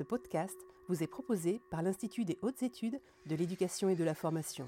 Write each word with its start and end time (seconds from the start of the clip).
Ce 0.00 0.04
podcast 0.04 0.56
vous 0.88 1.02
est 1.02 1.06
proposé 1.06 1.60
par 1.70 1.82
l'Institut 1.82 2.24
des 2.24 2.38
hautes 2.40 2.62
études 2.62 2.98
de 3.26 3.36
l'éducation 3.36 3.90
et 3.90 3.96
de 3.96 4.02
la 4.02 4.14
formation. 4.14 4.66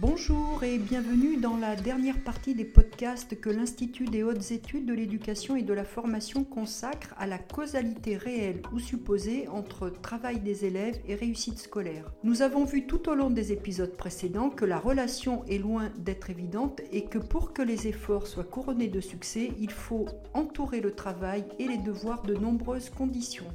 Bonjour 0.00 0.64
et 0.64 0.78
bienvenue 0.78 1.36
dans 1.36 1.56
la 1.56 1.76
dernière 1.76 2.20
partie 2.24 2.56
des 2.56 2.64
podcasts 2.64 3.40
que 3.40 3.50
l'Institut 3.50 4.06
des 4.06 4.24
hautes 4.24 4.50
études 4.50 4.84
de 4.84 4.94
l'éducation 4.94 5.54
et 5.54 5.62
de 5.62 5.72
la 5.72 5.84
formation 5.84 6.42
consacre 6.42 7.14
à 7.18 7.28
la 7.28 7.38
causalité 7.38 8.16
réelle 8.16 8.62
ou 8.72 8.80
supposée 8.80 9.46
entre 9.46 9.90
travail 9.90 10.40
des 10.40 10.64
élèves 10.64 10.98
et 11.06 11.14
réussite 11.14 11.60
scolaire. 11.60 12.10
Nous 12.24 12.42
avons 12.42 12.64
vu 12.64 12.88
tout 12.88 13.08
au 13.08 13.14
long 13.14 13.30
des 13.30 13.52
épisodes 13.52 13.96
précédents 13.96 14.50
que 14.50 14.64
la 14.64 14.80
relation 14.80 15.44
est 15.44 15.58
loin 15.58 15.90
d'être 15.98 16.30
évidente 16.30 16.80
et 16.90 17.04
que 17.04 17.18
pour 17.18 17.52
que 17.52 17.62
les 17.62 17.86
efforts 17.86 18.26
soient 18.26 18.42
couronnés 18.42 18.88
de 18.88 19.00
succès, 19.00 19.52
il 19.60 19.70
faut 19.70 20.06
entourer 20.34 20.80
le 20.80 20.96
travail 20.96 21.44
et 21.60 21.68
les 21.68 21.78
devoirs 21.78 22.22
de 22.22 22.34
nombreuses 22.34 22.90
conditions. 22.90 23.46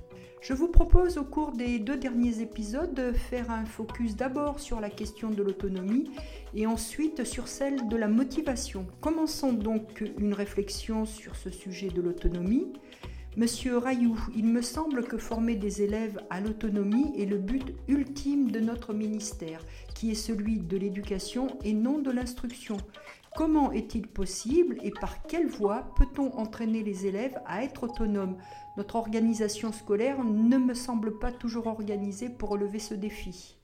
Je 0.44 0.52
vous 0.52 0.68
propose 0.68 1.18
au 1.18 1.23
cours 1.23 1.54
des 1.54 1.80
deux 1.80 1.96
derniers 1.96 2.41
épisodes 2.41 2.93
de 2.93 3.14
faire 3.14 3.50
un 3.50 3.64
focus 3.64 4.18
d'abord 4.18 4.60
sur 4.60 4.82
la 4.82 4.89
question 4.89 5.29
de 5.29 5.42
l'autonomie 5.42 6.11
et 6.54 6.68
ensuite 6.68 7.24
sur 7.24 7.47
celle 7.47 7.88
de 7.88 7.96
la 7.96 8.10
motivation. 8.10 8.86
Commençons 9.00 9.54
donc 9.54 10.04
une 10.20 10.34
réflexion 10.34 11.06
sur 11.06 11.37
ce 11.37 11.50
sujet 11.50 11.87
de 11.87 12.01
l'autonomie. 12.01 12.74
Monsieur 13.37 13.78
Rayou, 13.78 14.20
il 14.36 14.43
me 14.43 14.61
semble 14.61 15.06
que 15.06 15.18
former 15.18 15.56
des 15.56 15.82
élèves 15.82 16.20
à 16.29 16.42
l'autonomie 16.42 17.14
est 17.18 17.25
le 17.25 17.37
but 17.37 17.73
ultime 17.87 18.51
de 18.51 18.60
notre 18.60 18.93
ministère, 18.93 19.65
qui 19.96 20.12
est 20.12 20.15
celui 20.15 20.60
de 20.60 20.75
l'éducation 20.75 21.57
et 21.64 21.71
non 21.71 22.00
de 22.00 22.12
l'instruction. 22.12 22.75
Comment 23.36 23.71
est-il 23.71 24.07
possible 24.07 24.78
et 24.83 24.92
par 24.92 25.23
quelle 25.23 25.47
voie 25.47 25.92
peut-on 25.96 26.32
entraîner 26.37 26.83
les 26.83 27.07
élèves 27.07 27.39
à 27.47 27.64
être 27.64 27.83
autonomes? 27.83 28.37
Notre 28.78 28.96
organisation 28.96 29.71
scolaire 29.71 30.23
ne 30.23 30.57
me 30.57 30.75
semble 30.75 31.18
pas 31.18 31.32
toujours 31.32 31.65
organisée 31.65 32.30
pour 32.30 32.50
relever 32.50 32.78
ce 32.78 32.94
défi. 32.94 33.58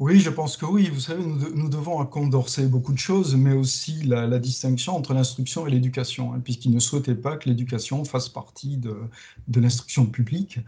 Oui, 0.00 0.18
je 0.18 0.30
pense 0.30 0.56
que 0.56 0.64
oui. 0.64 0.88
Vous 0.88 1.00
savez, 1.00 1.22
nous, 1.22 1.68
devons 1.68 2.00
à 2.00 2.06
Condorcet 2.06 2.66
beaucoup 2.66 2.94
de 2.94 2.98
choses, 2.98 3.36
mais 3.36 3.52
aussi 3.52 4.02
la, 4.04 4.38
distinction 4.38 4.96
entre 4.96 5.12
l'instruction 5.12 5.66
et 5.66 5.70
l'éducation, 5.70 6.32
hein, 6.32 6.40
puisqu'il 6.42 6.72
ne 6.72 6.80
souhaitait 6.80 7.14
pas 7.14 7.36
que 7.36 7.50
l'éducation 7.50 8.02
fasse 8.06 8.30
partie 8.30 8.78
de, 8.78 8.96
l'instruction 9.60 10.06
publique, 10.06 10.58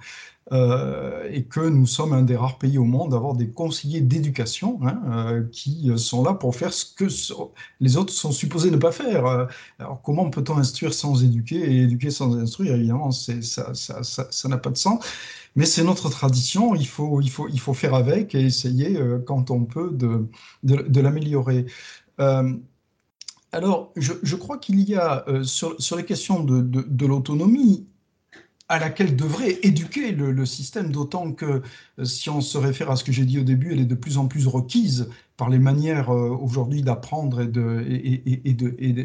euh, 0.52 1.26
et 1.32 1.44
que 1.44 1.60
nous 1.60 1.86
sommes 1.86 2.12
un 2.12 2.24
des 2.24 2.36
rares 2.36 2.58
pays 2.58 2.76
au 2.76 2.84
monde 2.84 3.14
à 3.14 3.16
avoir 3.16 3.32
des 3.32 3.48
conseillers 3.48 4.02
d'éducation 4.02 4.78
hein, 4.82 5.00
euh, 5.10 5.44
qui 5.50 5.90
sont 5.96 6.22
là 6.22 6.34
pour 6.34 6.54
faire 6.54 6.74
ce 6.74 6.84
que 6.84 7.06
les 7.80 7.96
autres 7.96 8.12
sont 8.12 8.32
supposés 8.32 8.70
ne 8.70 8.76
pas 8.76 8.92
faire. 8.92 9.48
Alors, 9.78 10.02
comment 10.02 10.28
peut-on 10.28 10.58
instruire 10.58 10.92
sans 10.92 11.24
éduquer 11.24 11.56
et 11.56 11.82
éduquer 11.84 12.10
sans 12.10 12.36
instruire? 12.36 12.74
Évidemment, 12.74 13.10
ça 13.12 14.48
n'a 14.48 14.58
pas 14.58 14.70
de 14.70 14.76
sens. 14.76 15.02
Mais 15.56 15.66
c'est 15.66 15.84
notre 15.84 16.08
tradition, 16.08 16.74
il 16.74 16.86
faut, 16.86 17.20
il, 17.20 17.30
faut, 17.30 17.48
il 17.48 17.60
faut 17.60 17.74
faire 17.74 17.94
avec 17.94 18.34
et 18.34 18.40
essayer, 18.40 18.96
euh, 18.96 19.18
quand 19.18 19.50
on 19.50 19.64
peut, 19.64 19.90
de, 19.92 20.28
de, 20.62 21.00
l'améliorer. 21.00 21.66
Euh, 22.20 22.54
alors, 23.52 23.92
je, 23.96 24.12
je 24.22 24.36
crois 24.36 24.58
qu'il 24.58 24.80
y 24.80 24.94
a, 24.94 25.24
euh, 25.28 25.44
sur, 25.44 25.80
sur, 25.80 25.96
les 25.96 26.04
questions 26.04 26.42
de, 26.42 26.62
de 26.62 27.06
l'autonomie, 27.06 27.86
à 28.72 28.78
laquelle 28.78 29.16
devrait 29.16 29.58
éduquer 29.62 30.12
le, 30.12 30.46
système, 30.46 30.90
d'autant 30.90 31.32
que 31.32 31.60
si 32.04 32.30
on 32.30 32.40
se 32.40 32.56
réfère 32.56 32.90
à 32.90 32.96
ce 32.96 33.04
que 33.04 33.12
j'ai 33.12 33.26
dit 33.26 33.38
au 33.38 33.44
début, 33.44 33.70
elle 33.72 33.80
est 33.80 33.84
de 33.84 33.94
plus 33.94 34.16
en 34.16 34.28
plus 34.28 34.46
requise 34.46 35.10
par 35.36 35.50
les 35.50 35.58
manières 35.58 36.08
aujourd'hui 36.08 36.80
d'apprendre 36.80 37.42
et 37.42 37.46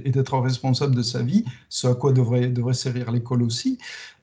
d'être 0.09 0.39
responsable 0.39 0.95
de 0.95 1.01
sa 1.01 1.21
vie, 1.21 1.43
ce 1.67 1.87
à 1.87 1.95
quoi 1.95 2.13
devrait, 2.13 2.47
devrait 2.47 2.73
servir 2.73 3.11
l'école 3.11 3.43
aussi. 3.43 3.77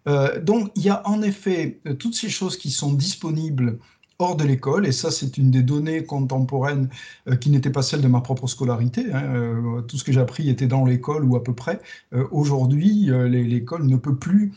Euh, 0.07 0.41
donc 0.41 0.71
il 0.77 0.83
y 0.83 0.91
a 0.91 1.07
en 1.09 1.23
effet 1.23 1.81
euh, 1.87 1.95
toutes 1.95 2.15
ces 2.15 2.29
choses 2.29 2.59
qui 2.59 2.71
sont 2.71 2.93
disponibles 2.93 3.79
hors 4.19 4.37
de 4.37 4.45
l'école, 4.45 4.87
et 4.87 4.93
ça 4.93 5.11
c'est 5.11 5.39
une 5.39 5.51
des 5.51 5.63
données 5.63 6.05
contemporaines 6.05 6.89
euh, 7.29 7.37
qui 7.37 7.51
n'était 7.51 7.71
pas 7.71 7.83
celle 7.83 8.01
de 8.01 8.09
ma 8.09 8.21
propre 8.21 8.47
scolarité. 8.47 9.13
Hein, 9.13 9.23
euh, 9.35 9.81
tout 9.83 9.97
ce 9.97 10.05
que 10.05 10.13
j'ai 10.13 10.21
appris 10.21 10.49
était 10.49 10.67
dans 10.67 10.85
l'école 10.85 11.25
ou 11.25 11.37
à 11.37 11.43
peu 11.43 11.53
près. 11.53 11.81
Euh, 12.13 12.27
aujourd'hui, 12.31 13.11
l'école 13.29 13.87
ne 13.87 13.97
peut 13.97 14.17
plus 14.17 14.53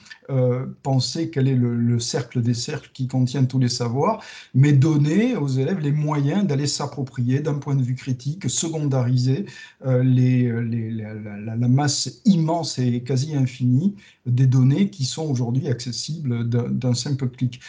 penser 0.84 1.30
quel 1.30 1.48
est 1.48 1.56
le, 1.56 2.00
cercle 2.00 2.42
des 2.42 2.54
cercles 2.54 2.92
qui 2.94 3.08
contient 3.08 3.46
tous 3.46 3.60
les 3.60 3.70
savoirs, 3.70 4.22
mais 4.54 4.74
donner 4.74 5.36
aux 5.36 5.48
élèves 5.48 5.80
les 5.80 5.92
moyens 5.92 6.46
d'aller 6.46 6.68
s'approprier 6.68 7.40
d'un 7.40 7.56
point 7.56 7.76
de 7.76 7.82
vue 7.82 7.96
critique, 7.96 8.50
secondariser 8.50 9.46
la, 9.84 11.56
masse 11.68 12.22
immense 12.26 12.78
et 12.80 13.02
quasi 13.02 13.36
infinie 13.36 13.96
des 14.26 14.48
données 14.48 14.90
qui 14.90 15.06
sont 15.06 15.24
aujourd'hui 15.24 15.68
accessibles 15.68 16.48
d'un 16.48 16.94
simple 16.94 17.30
clic. 17.30 17.62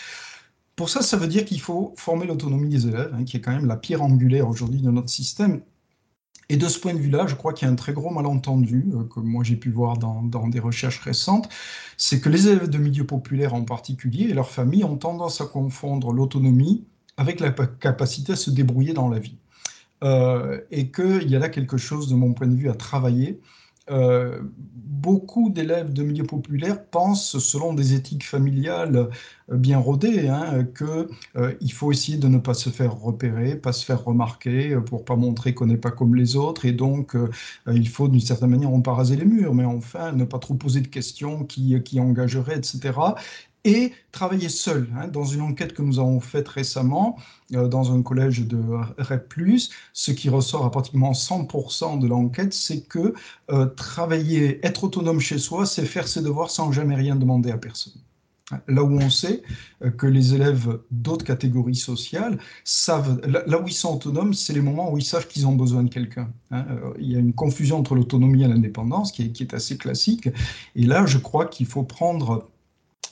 Pour 0.79 0.89
ça, 0.89 1.03
ça 1.03 1.17
veut 1.17 1.27
dire 1.27 1.45
qu'il 1.45 1.61
faut 1.61 1.93
former 1.97 2.25
l'autonomie 2.25 2.69
des 2.69 2.87
élèves, 2.87 3.13
hein, 3.13 3.25
qui 3.25 3.37
est 3.37 3.41
quand 3.41 3.51
même 3.51 3.67
la 3.67 3.77
pierre 3.77 4.01
angulaire 4.01 4.49
aujourd'hui 4.49 4.81
de 4.81 4.93
notre 4.93 5.09
système. 5.09 5.61
Et 6.49 6.57
de 6.57 6.69
ce 6.69 6.79
point 6.79 6.95
de 6.95 7.01
vue-là, 7.01 7.27
je 7.27 7.35
crois 7.35 7.53
qu'il 7.53 7.67
y 7.67 7.69
a 7.69 7.73
un 7.73 7.75
très 7.75 7.93
gros 7.93 8.11
malentendu, 8.11 8.89
euh, 8.95 9.03
que 9.13 9.19
moi 9.19 9.43
j'ai 9.43 9.57
pu 9.57 9.73
voir 9.73 9.99
dans, 9.99 10.47
des 10.47 10.61
recherches 10.61 11.01
récentes, 11.01 11.49
c'est 11.97 12.21
que 12.21 12.29
les 12.29 12.47
élèves 12.47 12.71
de 12.71 12.79
milieux 12.79 13.05
populaires 13.05 13.55
en 13.55 13.65
particulier 13.65 14.27
et 14.31 14.35
leurs 14.35 14.51
familles 14.51 14.85
ont 14.85 14.97
tendance 14.97 15.41
à 15.41 15.47
confondre 15.47 16.13
l'autonomie 16.13 16.85
avec 17.17 17.41
la 17.41 17.51
capacité 17.51 18.35
à 18.35 18.37
se 18.37 18.53
débrouiller 18.53 18.93
dans 18.93 19.09
la 19.09 19.19
vie. 19.19 19.37
Euh, 20.05 20.61
et 20.71 20.93
qu'il 20.93 21.29
y 21.29 21.35
a 21.35 21.41
là 21.41 21.49
quelque 21.49 21.77
chose, 21.77 22.09
de 22.09 22.15
mon 22.15 22.35
point 22.35 22.47
de 22.47 22.55
vue, 22.55 22.71
à 22.71 22.75
travailler 22.75 23.41
euh, 23.91 24.41
beaucoup 24.65 25.51
d'élèves 25.51 25.93
de 25.93 26.03
milieux 26.03 26.27
populaires 26.27 26.85
pensent, 26.85 27.39
selon 27.39 27.73
des 27.73 27.95
éthiques 27.95 28.25
familiales 28.27 29.09
euh, 29.51 29.57
bien 29.57 29.79
rodées, 29.79 30.29
hein, 30.29 30.65
qu'il 30.77 31.07
euh, 31.37 31.55
faut 31.73 31.93
essayer 31.93 32.19
de 32.19 32.27
ne 32.29 32.39
pas 32.39 32.55
se 32.55 32.71
faire 32.71 32.99
repérer, 32.99 33.55
pas 33.57 33.73
se 33.73 33.85
faire 33.85 34.05
remarquer, 34.05 34.77
pour 34.87 35.05
pas 35.05 35.17
montrer 35.17 35.55
qu'on 35.55 35.67
n'est 35.67 35.77
pas 35.77 35.91
comme 35.93 36.15
les 36.15 36.37
autres, 36.37 36.65
et 36.65 36.73
donc 36.73 37.17
il 37.71 37.89
faut 37.89 38.09
d'une 38.09 38.21
certaine 38.21 38.51
manière, 38.51 38.71
raser 38.87 39.17
les 39.17 39.25
murs, 39.25 39.55
mais 39.55 39.65
enfin 39.65 40.13
ne 40.13 40.25
pas 40.25 40.39
trop 40.39 40.55
poser 40.55 40.81
de 40.81 40.89
questions 40.89 41.45
qui 41.45 42.01
engageraient, 42.01 42.57
etc 42.57 42.93
et 43.69 43.93
travailler 44.13 44.49
seul. 44.49 44.89
Hein. 44.97 45.09
Dans 45.09 45.25
une 45.25 45.43
enquête 45.43 45.75
que 45.75 45.83
nous 45.83 45.99
avons 45.99 46.21
faite 46.21 46.49
récemment 46.49 47.19
euh, 47.55 47.69
dans 47.69 47.93
un 47.95 48.03
collège 48.03 48.47
de 48.47 48.59
REP+, 48.97 49.35
ce 49.93 50.11
qui 50.11 50.31
ressort 50.31 50.65
à 50.65 50.71
pratiquement 50.71 51.13
100% 51.13 52.01
de 52.01 52.07
l'enquête, 52.07 52.55
c'est 52.55 52.81
que 52.81 53.13
euh, 53.51 53.67
travailler, 53.67 54.65
être 54.67 54.85
autonome 54.85 55.21
chez 55.21 55.39
soi, 55.39 55.67
c'est 55.67 55.85
faire 55.85 56.09
ses 56.09 56.23
devoirs 56.23 56.51
sans 56.51 56.73
jamais 56.73 56.95
rien 56.95 57.15
demander 57.15 57.51
à 57.51 57.59
personne. 57.59 57.93
Là 58.67 58.83
où 58.83 58.99
on 58.99 59.11
sait 59.11 59.43
euh, 59.85 59.91
que 59.91 60.07
les 60.07 60.35
élèves 60.35 60.81
d'autres 60.91 61.27
catégories 61.27 61.75
sociales 61.75 62.39
savent, 62.65 63.21
là 63.27 63.61
où 63.61 63.69
ils 63.69 63.75
sont 63.75 63.95
autonomes, 63.95 64.33
c'est 64.33 64.55
les 64.55 64.63
moments 64.63 64.91
où 64.91 64.97
ils 64.97 65.05
savent 65.05 65.27
qu'ils 65.27 65.47
ont 65.47 65.55
besoin 65.55 65.83
de 65.83 65.91
quelqu'un. 65.91 66.31
Hein. 66.53 66.65
Il 66.99 67.13
y 67.13 67.17
a 67.17 67.19
une 67.19 67.35
confusion 67.35 67.77
entre 67.77 67.95
l'autonomie 67.95 68.45
et 68.45 68.49
l'indépendance 68.49 69.13
qui 69.13 69.25
est, 69.25 69.33
qui 69.33 69.43
est 69.43 69.53
assez 69.53 69.77
classique. 69.77 70.31
Et 70.75 70.87
là, 70.87 71.05
je 71.05 71.19
crois 71.19 71.45
qu'il 71.45 71.67
faut 71.67 71.83
prendre 71.83 72.49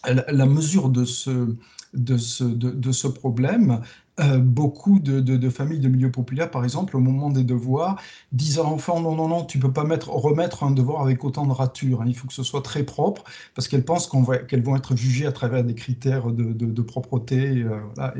la 0.06 0.46
mesure 0.46 0.88
de 0.88 1.04
ce, 1.04 1.56
de 1.94 2.16
ce, 2.16 2.44
de, 2.44 2.92
ce 2.92 3.08
problème, 3.08 3.82
euh, 4.18 4.38
beaucoup 4.38 4.98
de, 4.98 5.50
familles 5.50 5.78
de 5.78 5.88
milieux 5.88 6.10
populaires, 6.10 6.50
par 6.50 6.64
exemple, 6.64 6.96
au 6.96 7.00
moment 7.00 7.28
des 7.28 7.44
devoirs, 7.44 8.00
disent 8.32 8.58
à 8.58 8.62
l'enfant 8.62 8.98
non, 8.98 9.14
non, 9.14 9.28
non, 9.28 9.44
tu 9.44 9.58
peux 9.58 9.72
pas 9.72 9.84
mettre, 9.84 10.08
remettre 10.08 10.64
un 10.64 10.70
devoir 10.70 11.02
avec 11.02 11.22
autant 11.22 11.46
de 11.46 11.52
rature. 11.52 12.00
Hein. 12.00 12.06
il 12.08 12.16
faut 12.16 12.26
que 12.26 12.32
ce 12.32 12.42
soit 12.42 12.62
très 12.62 12.82
propre, 12.82 13.24
parce 13.54 13.68
qu'elles 13.68 13.84
pensent 13.84 14.10
qu'elles 14.48 14.62
vont 14.62 14.74
être 14.74 14.96
jugées 14.96 15.26
à 15.26 15.32
travers 15.32 15.64
des 15.64 15.74
critères 15.74 16.30
de, 16.30 16.82
propreté 16.82 17.62
euh, 17.62 18.10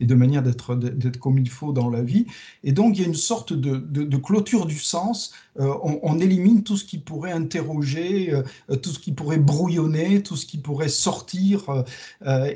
et, 0.00 0.06
de 0.06 0.14
manière 0.16 0.42
d'être 0.42 1.18
comme 1.20 1.38
il 1.38 1.48
faut 1.48 1.72
dans 1.72 1.88
la 1.88 2.02
vie. 2.02 2.26
Et 2.64 2.72
donc, 2.72 2.98
il 2.98 3.02
y 3.02 3.04
a 3.04 3.08
une 3.08 3.14
sorte 3.14 3.52
de, 3.52 4.16
clôture 4.16 4.66
du 4.66 4.78
sens. 4.78 5.32
Euh, 5.60 5.72
on, 5.82 6.18
élimine 6.18 6.64
tout 6.64 6.76
ce 6.76 6.84
qui 6.84 6.98
pourrait 6.98 7.32
interroger, 7.32 8.32
tout 8.82 8.90
ce 8.90 8.98
qui 8.98 9.12
pourrait 9.12 9.38
brouillonner, 9.38 10.22
tout 10.22 10.36
ce 10.36 10.46
qui 10.46 10.58
pourrait 10.58 10.88
sortir. 10.88 11.84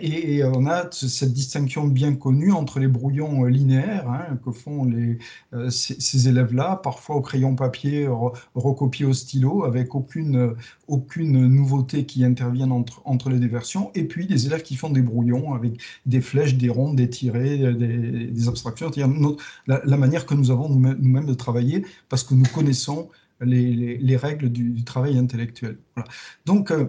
et 0.00 0.42
on 0.44 0.66
a 0.66 0.90
cette 0.90 1.32
distinction 1.32 1.86
bien 1.86 2.14
connue 2.14 2.50
entre 2.52 2.80
les 2.80 2.87
brouillons 2.88 3.44
euh, 3.44 3.48
linéaires 3.48 4.10
hein, 4.10 4.38
que 4.44 4.50
font 4.50 4.90
euh, 4.90 5.70
ces, 5.70 6.28
élèves-là, 6.28 6.80
parfois 6.82 7.16
au 7.16 7.20
crayon 7.20 7.54
papier, 7.54 8.08
recopié 8.54 9.06
au 9.06 9.12
stylo, 9.12 9.64
avec 9.64 9.94
aucune, 9.94 10.54
aucune 10.88 11.46
nouveauté 11.46 12.06
qui 12.06 12.24
intervienne 12.24 12.72
entre, 12.72 13.02
entre 13.04 13.30
les 13.30 13.46
versions, 13.46 13.90
et 13.94 14.04
puis 14.04 14.26
des 14.26 14.46
élèves 14.46 14.62
qui 14.62 14.76
font 14.76 14.90
des 14.90 15.02
brouillons 15.02 15.54
avec 15.54 15.80
des 16.06 16.20
flèches, 16.20 16.56
des 16.56 16.68
rondes, 16.68 16.96
des 16.96 17.10
tirés, 17.10 17.58
des, 17.74 18.48
abstractions, 18.48 18.90
c'est-à-dire 18.92 19.36
la, 19.66 19.96
manière 19.96 20.26
que 20.26 20.34
nous 20.34 20.50
avons 20.50 20.68
nous-mêmes 20.68 21.26
de 21.26 21.34
travailler, 21.34 21.84
parce 22.08 22.24
que 22.24 22.34
nous 22.34 22.46
connaissons 22.54 23.08
les, 23.40 23.98
les, 23.98 24.16
règles 24.16 24.50
du, 24.50 24.84
travail 24.84 25.18
intellectuel. 25.18 25.78
Donc, 26.46 26.70
euh, 26.70 26.86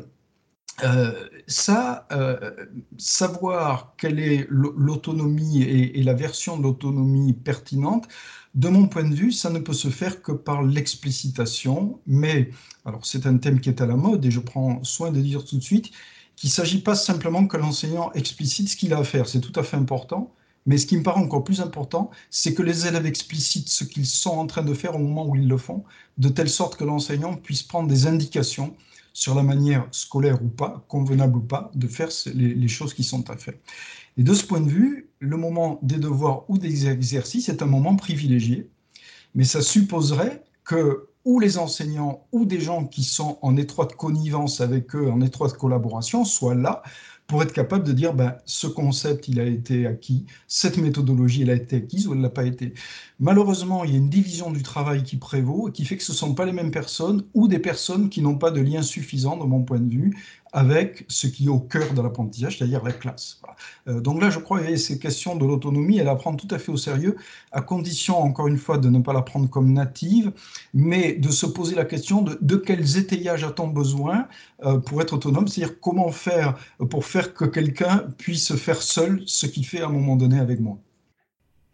euh, 0.84 1.28
ça, 1.48 2.08
euh, 2.12 2.68
savoir 2.98 3.96
quelle 3.98 4.20
est 4.20 4.48
l'autonomie 4.50 5.64
et, 5.64 6.04
la 6.04 6.14
version 6.14 6.58
de 6.58 6.64
l'autonomie 6.64 7.34
pertinente, 7.34 8.08
de 8.56 8.68
mon 8.70 8.88
point 8.88 9.08
de 9.08 9.14
vue, 9.14 9.32
ça 9.32 9.50
ne 9.50 9.60
peut 9.60 9.74
se 9.74 9.90
faire 9.90 10.22
que 10.22 10.32
par 10.32 10.64
l'explicitation. 10.64 12.00
Mais, 12.08 12.52
alors 12.86 13.06
c'est 13.06 13.26
un 13.26 13.38
thème 13.38 13.60
qui 13.60 13.70
est 13.70 13.82
à 13.82 13.86
la 13.86 13.96
mode 13.96 14.26
et 14.26 14.32
je 14.32 14.40
prends 14.40 14.84
soin 14.84 15.12
de 15.12 15.22
dire 15.22 15.46
tout 15.46 15.58
de 15.58 15.64
suite 15.64 15.92
qu'il 16.36 16.48
ne 16.50 16.54
s'agit 16.54 16.82
pas 16.82 16.96
simplement 16.96 17.48
que 17.48 17.58
l'enseignant 17.58 18.12
explicite 18.14 18.70
ce 18.70 18.78
qu'il 18.78 18.94
a 18.94 19.00
à 19.00 19.04
faire, 19.04 19.28
c'est 19.28 19.42
tout 19.42 19.58
à 19.60 19.64
fait 19.64 19.76
important, 19.76 20.34
mais 20.66 20.78
ce 20.78 20.86
qui 20.86 20.98
me 20.98 21.04
paraît 21.04 21.22
encore 21.22 21.44
plus 21.44 21.62
important, 21.62 22.12
c'est 22.30 22.54
que 22.54 22.62
les 22.62 22.88
élèves 22.88 23.06
explicitent 23.06 23.70
ce 23.70 23.84
qu'ils 23.84 24.06
sont 24.06 24.38
en 24.38 24.48
train 24.48 24.62
de 24.62 24.74
faire 24.74 24.96
au 24.96 25.00
moment 25.00 25.28
où 25.28 25.36
ils 25.36 25.48
le 25.48 25.58
font, 25.58 25.84
de 26.18 26.30
telle 26.30 26.50
sorte 26.50 26.78
que 26.78 26.84
l'enseignant 26.84 27.36
puisse 27.36 27.64
prendre 27.64 27.90
des 27.90 28.08
indications 28.08 28.76
sur 29.20 29.36
la 29.36 29.44
manière 29.44 29.86
scolaire 29.92 30.42
ou 30.42 30.48
pas, 30.48 30.86
convenable 30.88 31.40
ou 31.40 31.42
pas, 31.42 31.72
de 31.76 31.90
faire 31.90 32.08
les, 32.34 32.68
choses 32.70 32.94
qui 32.94 33.04
sont 33.04 33.30
à 33.30 33.36
faire. 33.36 33.56
Et 34.16 34.24
de 34.24 34.34
ce 34.34 34.46
point 34.46 34.62
de 34.62 34.70
vue, 34.70 35.10
le 35.20 35.36
moment 35.36 35.78
des 35.82 35.98
devoirs 35.98 36.50
ou 36.50 36.58
des 36.58 36.88
exercices 36.88 37.50
est 37.50 37.62
un 37.62 37.66
moment 37.66 37.98
privilégié, 37.98 38.70
mais 39.36 39.44
ça 39.44 39.62
supposerait 39.62 40.46
que 40.64 41.10
ou 41.26 41.42
les 41.42 41.58
enseignants 41.58 42.28
ou 42.32 42.46
des 42.46 42.62
gens 42.62 42.86
qui 42.86 43.04
sont 43.04 43.38
en 43.42 43.58
étroite 43.58 43.98
connivence 43.98 44.62
avec 44.62 44.96
eux, 44.96 45.12
en 45.12 45.20
étroite 45.20 45.52
collaboration, 45.52 46.24
soient 46.24 46.56
là 46.56 46.82
pour 47.30 47.44
être 47.44 47.54
capable 47.54 47.84
de 47.84 47.94
dire 47.94 48.16
ben, 48.16 48.38
ce 48.46 48.66
concept, 48.66 49.28
il 49.28 49.40
a 49.40 49.46
été 49.46 49.86
acquis, 49.86 50.26
cette 50.48 50.78
méthodologie, 50.78 51.44
elle 51.44 51.52
a 51.52 51.54
été 51.54 51.76
acquise 51.78 52.08
ou 52.08 52.14
elle 52.14 52.22
n'a 52.22 52.30
pas 52.32 52.44
été. 52.44 52.74
Malheureusement, 53.20 53.84
il 53.84 53.92
y 53.92 53.94
a 53.94 53.98
une 53.98 54.10
division 54.10 54.50
du 54.50 54.64
travail 54.64 55.04
qui 55.04 55.18
prévaut 55.18 55.70
et 55.70 55.72
qui 55.72 55.86
fait 55.86 55.96
que 55.96 56.04
ce 56.04 56.12
ne 56.12 56.18
sont 56.18 56.34
pas 56.34 56.46
les 56.46 56.54
mêmes 56.54 56.72
personnes 56.72 57.24
ou 57.36 57.48
des 57.48 57.60
personnes 57.60 58.10
qui 58.10 58.24
n'ont 58.24 58.40
pas 58.40 58.50
de 58.50 58.60
lien 58.62 58.82
suffisant, 58.82 59.38
de 59.38 59.44
mon 59.44 59.62
point 59.62 59.80
de 59.80 59.92
vue, 59.92 60.18
avec 60.52 61.06
ce 61.08 61.28
qui 61.28 61.46
est 61.46 61.50
au 61.50 61.60
cœur 61.60 61.94
de 61.94 62.02
l'apprentissage, 62.02 62.58
c'est-à-dire 62.58 62.84
la 62.84 62.92
classe. 62.92 63.42
Euh, 63.88 64.02
donc 64.02 64.22
là, 64.22 64.30
je 64.30 64.40
crois 64.40 64.60
que 64.60 64.76
ces 64.76 65.00
questions 65.00 65.36
de 65.36 65.46
l'autonomie, 65.46 65.98
elle 65.98 66.06
la 66.06 66.16
prend 66.16 66.36
tout 66.36 66.48
à 66.52 66.60
fait 66.60 66.72
au 66.72 66.78
sérieux, 66.78 67.16
à 67.52 67.62
condition, 67.62 68.18
encore 68.18 68.48
une 68.48 68.58
fois, 68.58 68.78
de 68.78 68.90
ne 68.90 69.00
pas 69.00 69.14
la 69.14 69.22
prendre 69.22 69.50
comme 69.50 69.74
native, 69.74 70.32
mais 70.74 71.14
de 71.14 71.30
se 71.30 71.46
poser 71.46 71.76
la 71.76 71.86
question 71.86 72.22
de, 72.22 72.38
de 72.42 72.56
quels 72.56 72.98
étayages 72.98 73.44
a-t-on 73.44 73.68
besoin 73.68 74.28
euh, 74.64 74.78
pour 74.80 75.02
être 75.02 75.14
autonome, 75.14 75.48
c'est-à-dire 75.48 75.80
comment 75.80 76.12
faire 76.12 76.58
pour 76.90 77.06
faire 77.06 77.34
que 77.34 77.46
quelqu'un 77.46 78.06
puisse 78.18 78.56
faire 78.56 78.82
seul 78.82 79.22
ce 79.26 79.46
qu'il 79.46 79.66
fait 79.66 79.82
à 79.82 79.88
un 79.88 79.92
moment 79.92 80.16
donné 80.16 80.40
avec 80.40 80.60
moi. 80.60 80.78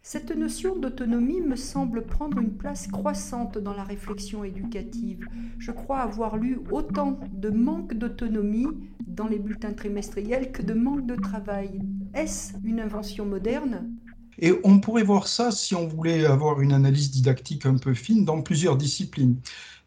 Cette 0.08 0.30
notion 0.30 0.76
d'autonomie 0.76 1.40
me 1.40 1.56
semble 1.56 2.06
prendre 2.06 2.38
une 2.38 2.52
place 2.52 2.86
croissante 2.86 3.58
dans 3.58 3.74
la 3.74 3.82
réflexion 3.82 4.44
éducative. 4.44 5.26
Je 5.58 5.72
crois 5.72 5.98
avoir 5.98 6.36
lu 6.36 6.60
autant 6.70 7.18
de 7.32 7.50
manque 7.50 7.92
d'autonomie 7.92 8.68
dans 9.04 9.26
les 9.26 9.40
bulletins 9.40 9.72
trimestriels 9.72 10.52
que 10.52 10.62
de 10.62 10.74
manque 10.74 11.06
de 11.06 11.16
travail. 11.16 11.80
Est-ce 12.14 12.52
une 12.62 12.78
invention 12.78 13.26
moderne? 13.26 13.96
Et 14.38 14.52
on 14.62 14.78
pourrait 14.78 15.02
voir 15.02 15.26
ça, 15.26 15.50
si 15.50 15.74
on 15.74 15.88
voulait 15.88 16.24
avoir 16.24 16.60
une 16.60 16.72
analyse 16.72 17.10
didactique 17.10 17.66
un 17.66 17.76
peu 17.76 17.92
fine, 17.92 18.24
dans 18.24 18.42
plusieurs 18.42 18.76
disciplines. 18.76 19.40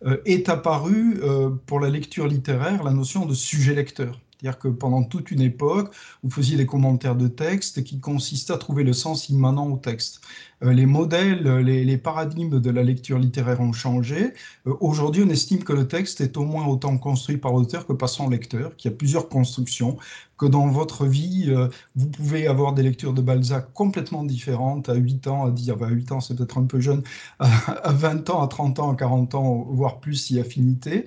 Euh, 0.05 0.17
est 0.25 0.49
apparue 0.49 1.21
euh, 1.23 1.49
pour 1.65 1.79
la 1.79 1.89
lecture 1.89 2.27
littéraire 2.27 2.83
la 2.83 2.91
notion 2.91 3.25
de 3.25 3.33
sujet 3.33 3.73
lecteur. 3.73 4.19
C'est-à-dire 4.39 4.59
que 4.59 4.69
pendant 4.69 5.03
toute 5.03 5.31
une 5.31 5.41
époque, 5.41 5.93
vous 6.23 6.29
faisiez 6.29 6.55
des 6.55 6.65
commentaires 6.65 7.15
de 7.15 7.27
texte 7.27 7.83
qui 7.83 7.99
consistaient 7.99 8.53
à 8.53 8.57
trouver 8.57 8.85
le 8.85 8.93
sens 8.93 9.27
immanent 9.27 9.69
au 9.69 9.77
texte. 9.77 10.21
Euh, 10.63 10.71
les 10.71 10.85
modèles, 10.85 11.43
les, 11.59 11.97
paradigmes 11.97 12.61
de 12.61 12.69
la 12.69 12.83
lecture 12.83 13.19
littéraire 13.19 13.59
ont 13.59 13.73
changé. 13.73 14.33
Euh, 14.65 14.73
aujourd'hui, 14.79 15.23
on 15.25 15.29
estime 15.29 15.63
que 15.63 15.73
le 15.73 15.89
texte 15.89 16.21
est 16.21 16.37
au 16.37 16.45
moins 16.45 16.65
autant 16.67 16.97
construit 16.97 17.35
par 17.35 17.51
l'auteur 17.51 17.85
que 17.85 17.91
par 17.91 18.07
son 18.07 18.29
lecteur, 18.29 18.77
qu'il 18.77 18.91
y 18.91 18.93
a 18.93 18.97
plusieurs 18.97 19.27
constructions, 19.27 19.97
que 20.39 20.47
dans 20.47 20.67
votre 20.67 21.05
vie, 21.05 21.47
euh, 21.49 21.67
vous 21.95 22.07
pouvez 22.07 22.47
avoir 22.47 22.73
des 22.73 22.81
lectures 22.81 23.13
de 23.13 23.21
Balzac 23.21 23.71
complètement 23.73 24.23
différentes 24.23 24.89
à 24.89 24.95
8 24.95 25.27
ans, 25.27 25.45
à 25.45 25.51
10, 25.51 25.73
8 25.79 26.11
ans 26.13 26.21
c'est 26.21 26.35
peut-être 26.35 26.57
un 26.57 26.65
peu 26.65 26.79
jeune, 26.79 27.03
à 27.39 27.93
20 27.93 28.29
ans, 28.31 28.41
à 28.41 28.47
30 28.47 28.79
ans, 28.79 28.91
à 28.91 28.95
40 28.95 29.35
ans, 29.35 29.67
voire 29.69 29.99
plus 29.99 30.15
si 30.15 30.39
affinité, 30.39 31.05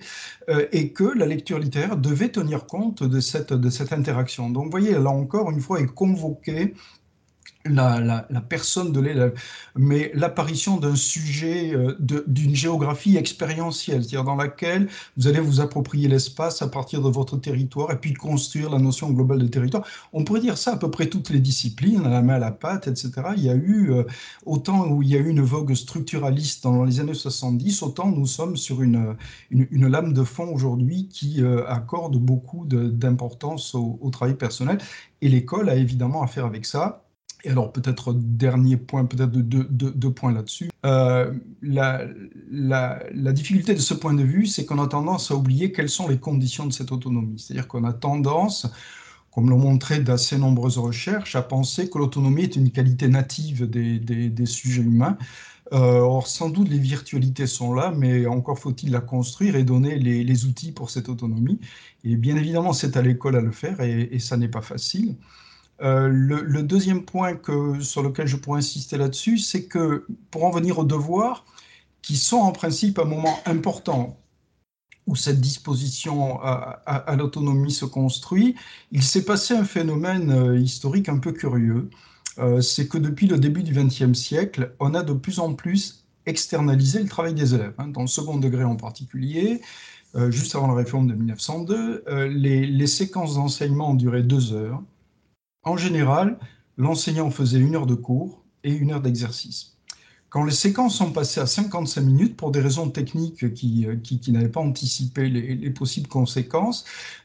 et 0.72 0.92
que 0.92 1.04
la 1.04 1.26
lecture 1.26 1.58
littéraire 1.58 1.96
devait 1.96 2.28
tenir 2.28 2.66
compte 2.66 3.02
de 3.02 3.20
cette, 3.20 3.52
de 3.52 3.70
cette 3.70 3.92
interaction. 3.92 4.50
Donc 4.50 4.64
vous 4.66 4.70
voyez, 4.70 4.92
là 4.92 5.10
encore, 5.10 5.50
une 5.50 5.60
fois, 5.60 5.80
est 5.80 5.86
convoqué 5.86 6.74
la, 7.64 8.40
personne 8.48 8.92
de 8.92 9.00
l'élève, 9.00 9.34
mais 9.76 10.10
l'apparition 10.14 10.76
d'un 10.78 10.96
sujet, 10.96 11.74
euh, 11.74 11.96
d'une 12.26 12.54
géographie 12.54 13.16
expérientielle, 13.16 14.02
c'est-à-dire 14.02 14.24
dans 14.24 14.34
laquelle 14.34 14.88
vous 15.16 15.28
allez 15.28 15.40
vous 15.40 15.60
approprier 15.60 16.08
l'espace 16.08 16.62
à 16.62 16.68
partir 16.68 17.02
de 17.02 17.08
votre 17.08 17.36
territoire 17.36 17.92
et 17.92 17.96
puis 17.96 18.14
construire 18.14 18.70
la 18.70 18.78
notion 18.78 19.10
globale 19.10 19.38
de 19.38 19.46
territoire. 19.46 19.86
On 20.12 20.24
pourrait 20.24 20.40
dire 20.40 20.58
ça 20.58 20.72
à 20.72 20.76
peu 20.76 20.90
près 20.90 21.06
toutes 21.06 21.30
les 21.30 21.40
disciplines, 21.40 22.04
à 22.04 22.10
la 22.10 22.22
main 22.22 22.34
à 22.34 22.38
la 22.38 22.50
pâte, 22.50 22.88
etc. 22.88 23.12
Il 23.36 23.44
y 23.44 23.50
a 23.50 23.54
eu, 23.54 23.92
euh, 23.92 24.04
autant 24.44 24.88
où 24.88 25.02
il 25.02 25.08
y 25.08 25.16
a 25.16 25.18
eu 25.18 25.28
une 25.28 25.42
vogue 25.42 25.74
structuraliste 25.74 26.64
dans 26.64 26.84
les 26.84 27.00
années 27.00 27.14
70, 27.14 27.82
autant 27.82 28.10
nous 28.10 28.26
sommes 28.26 28.56
sur 28.56 28.82
une, 28.82 29.16
une, 29.50 29.86
lame 29.86 30.12
de 30.12 30.24
fond 30.24 30.52
aujourd'hui 30.52 31.08
qui 31.08 31.42
euh, 31.42 31.66
accorde 31.68 32.16
beaucoup 32.16 32.66
d'importance 32.66 33.74
au, 33.74 33.98
au 34.00 34.10
travail 34.10 34.34
personnel. 34.34 34.78
Et 35.20 35.28
l'école 35.28 35.68
a 35.68 35.76
évidemment 35.76 36.22
à 36.22 36.26
faire 36.26 36.46
avec 36.46 36.66
ça. 36.66 37.04
Et 37.44 37.50
alors 37.50 37.72
peut-être 37.72 38.12
dernier 38.12 38.76
point, 38.76 39.04
peut-être 39.04 39.30
deux, 39.32 40.10
points 40.12 40.32
là-dessus. 40.32 40.70
Euh, 40.86 41.32
la, 41.60 42.06
difficulté 43.32 43.74
de 43.74 43.80
ce 43.80 43.94
point 43.94 44.14
de 44.14 44.22
vue, 44.22 44.46
c'est 44.46 44.64
qu'on 44.64 44.78
a 44.78 44.86
tendance 44.86 45.30
à 45.30 45.34
oublier 45.34 45.72
quelles 45.72 45.88
sont 45.88 46.08
les 46.08 46.18
conditions 46.18 46.66
de 46.66 46.72
cette 46.72 46.92
autonomie. 46.92 47.40
C'est-à-dire 47.40 47.66
qu'on 47.66 47.84
a 47.84 47.92
tendance, 47.92 48.68
comme 49.32 49.50
l'ont 49.50 49.58
montré 49.58 49.98
d'assez 49.98 50.38
nombreuses 50.38 50.78
recherches, 50.78 51.34
à 51.34 51.42
penser 51.42 51.90
que 51.90 51.98
l'autonomie 51.98 52.44
est 52.44 52.56
une 52.56 52.70
qualité 52.70 53.08
native 53.08 53.68
des, 53.68 54.46
sujets 54.46 54.82
humains. 54.82 55.18
Euh, 55.72 56.00
or, 56.00 56.28
sans 56.28 56.50
doute, 56.50 56.68
les 56.68 56.78
virtualités 56.78 57.46
sont 57.46 57.74
là, 57.74 57.92
mais 57.96 58.26
encore 58.26 58.58
faut-il 58.58 58.90
la 58.92 59.00
construire 59.00 59.56
et 59.56 59.64
donner 59.64 59.98
les, 59.98 60.44
outils 60.44 60.70
pour 60.70 60.90
cette 60.90 61.08
autonomie. 61.08 61.58
Et 62.04 62.14
bien 62.14 62.36
évidemment, 62.36 62.72
c'est 62.72 62.96
à 62.96 63.02
l'école 63.02 63.34
à 63.34 63.40
le 63.40 63.50
faire, 63.52 63.80
et, 63.80 64.10
et 64.12 64.18
ça 64.20 64.36
n'est 64.36 64.48
pas 64.48 64.62
facile. 64.62 65.16
Euh, 65.82 66.08
le, 66.08 66.62
deuxième 66.62 67.04
point 67.04 67.34
que, 67.34 67.80
sur 67.80 68.02
lequel 68.02 68.28
je 68.28 68.36
pourrais 68.36 68.58
insister 68.58 68.96
là-dessus, 68.96 69.38
c'est 69.38 69.64
que 69.64 70.06
pour 70.30 70.44
en 70.44 70.50
venir 70.50 70.78
aux 70.78 70.84
devoirs, 70.84 71.44
qui 72.02 72.16
sont 72.16 72.38
en 72.38 72.52
principe 72.52 72.98
un 72.98 73.04
moment 73.04 73.38
important 73.46 74.18
où 75.08 75.16
cette 75.16 75.40
disposition 75.40 76.40
à, 76.42 77.16
l'autonomie 77.16 77.72
se 77.72 77.84
construit, 77.84 78.54
il 78.92 79.02
s'est 79.02 79.24
passé 79.24 79.54
un 79.54 79.64
phénomène 79.64 80.30
euh, 80.30 80.58
historique 80.58 81.08
un 81.08 81.18
peu 81.18 81.32
curieux. 81.32 81.90
Euh, 82.38 82.60
c'est 82.60 82.86
que 82.86 82.98
depuis 82.98 83.26
le 83.26 83.38
début 83.38 83.64
du 83.64 83.72
XXe 83.72 84.16
siècle, 84.16 84.74
on 84.78 84.94
a 84.94 85.02
de 85.02 85.12
plus 85.12 85.40
en 85.40 85.54
plus 85.54 86.04
externalisé 86.26 87.02
le 87.02 87.08
travail 87.08 87.34
des 87.34 87.54
élèves, 87.54 87.74
hein, 87.78 87.88
dans 87.88 88.02
le 88.02 88.06
second 88.06 88.36
degré 88.38 88.62
en 88.62 88.76
particulier. 88.76 89.60
juste 90.28 90.54
avant 90.54 90.68
la 90.68 90.74
réforme 90.74 91.08
de 91.08 91.14
1902, 91.14 92.04
les, 92.28 92.66
les 92.66 92.86
séquences 92.86 93.34
d'enseignement 93.34 93.90
ont 93.90 93.94
duré 93.94 94.22
deux 94.22 94.52
heures. 94.52 94.80
En 95.64 95.76
général, 95.76 96.38
l'enseignant 96.76 97.30
faisait 97.30 97.58
une 97.60 97.76
heure 97.76 97.86
de 97.86 97.94
cours 97.94 98.42
et 98.64 98.72
une 98.72 98.92
heure 98.92 99.00
d'exercice. 99.00 99.76
Quand 100.28 100.44
les 100.44 100.52
séquences 100.52 100.96
sont 100.96 101.12
passées 101.12 101.40
à 101.40 101.46
55 101.46 102.00
minutes, 102.00 102.36
pour 102.36 102.50
des 102.50 102.60
raisons 102.60 102.90
techniques 102.90 103.52
qui, 103.54 103.86
euh, 103.86 103.96
n'avaient 104.32 104.48
pas 104.48 104.60
anticipé 104.60 105.28
les, 105.28 105.70
possibles 105.70 106.08
conséquences, 106.08 106.84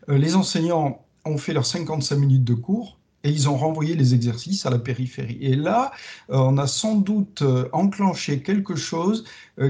euh, 0.10 0.18
les 0.18 0.36
enseignants 0.36 1.06
ont 1.26 1.38
fait 1.38 1.54
leurs 1.54 1.66
55 1.66 2.16
minutes 2.18 2.44
de 2.44 2.54
cours 2.54 3.00
et 3.24 3.30
ils 3.30 3.50
ont 3.50 3.58
renvoyé 3.58 3.96
les 3.96 4.14
exercices 4.14 4.66
à 4.66 4.70
la 4.70 4.80
périphérie. 4.80 5.38
Et 5.42 5.56
là, 5.56 5.92
euh, 6.30 6.38
on 6.38 6.58
a 6.58 6.68
sans 6.68 6.96
doute 6.96 7.44
enclenché 7.72 8.42
quelque 8.42 8.76
chose 8.76 9.26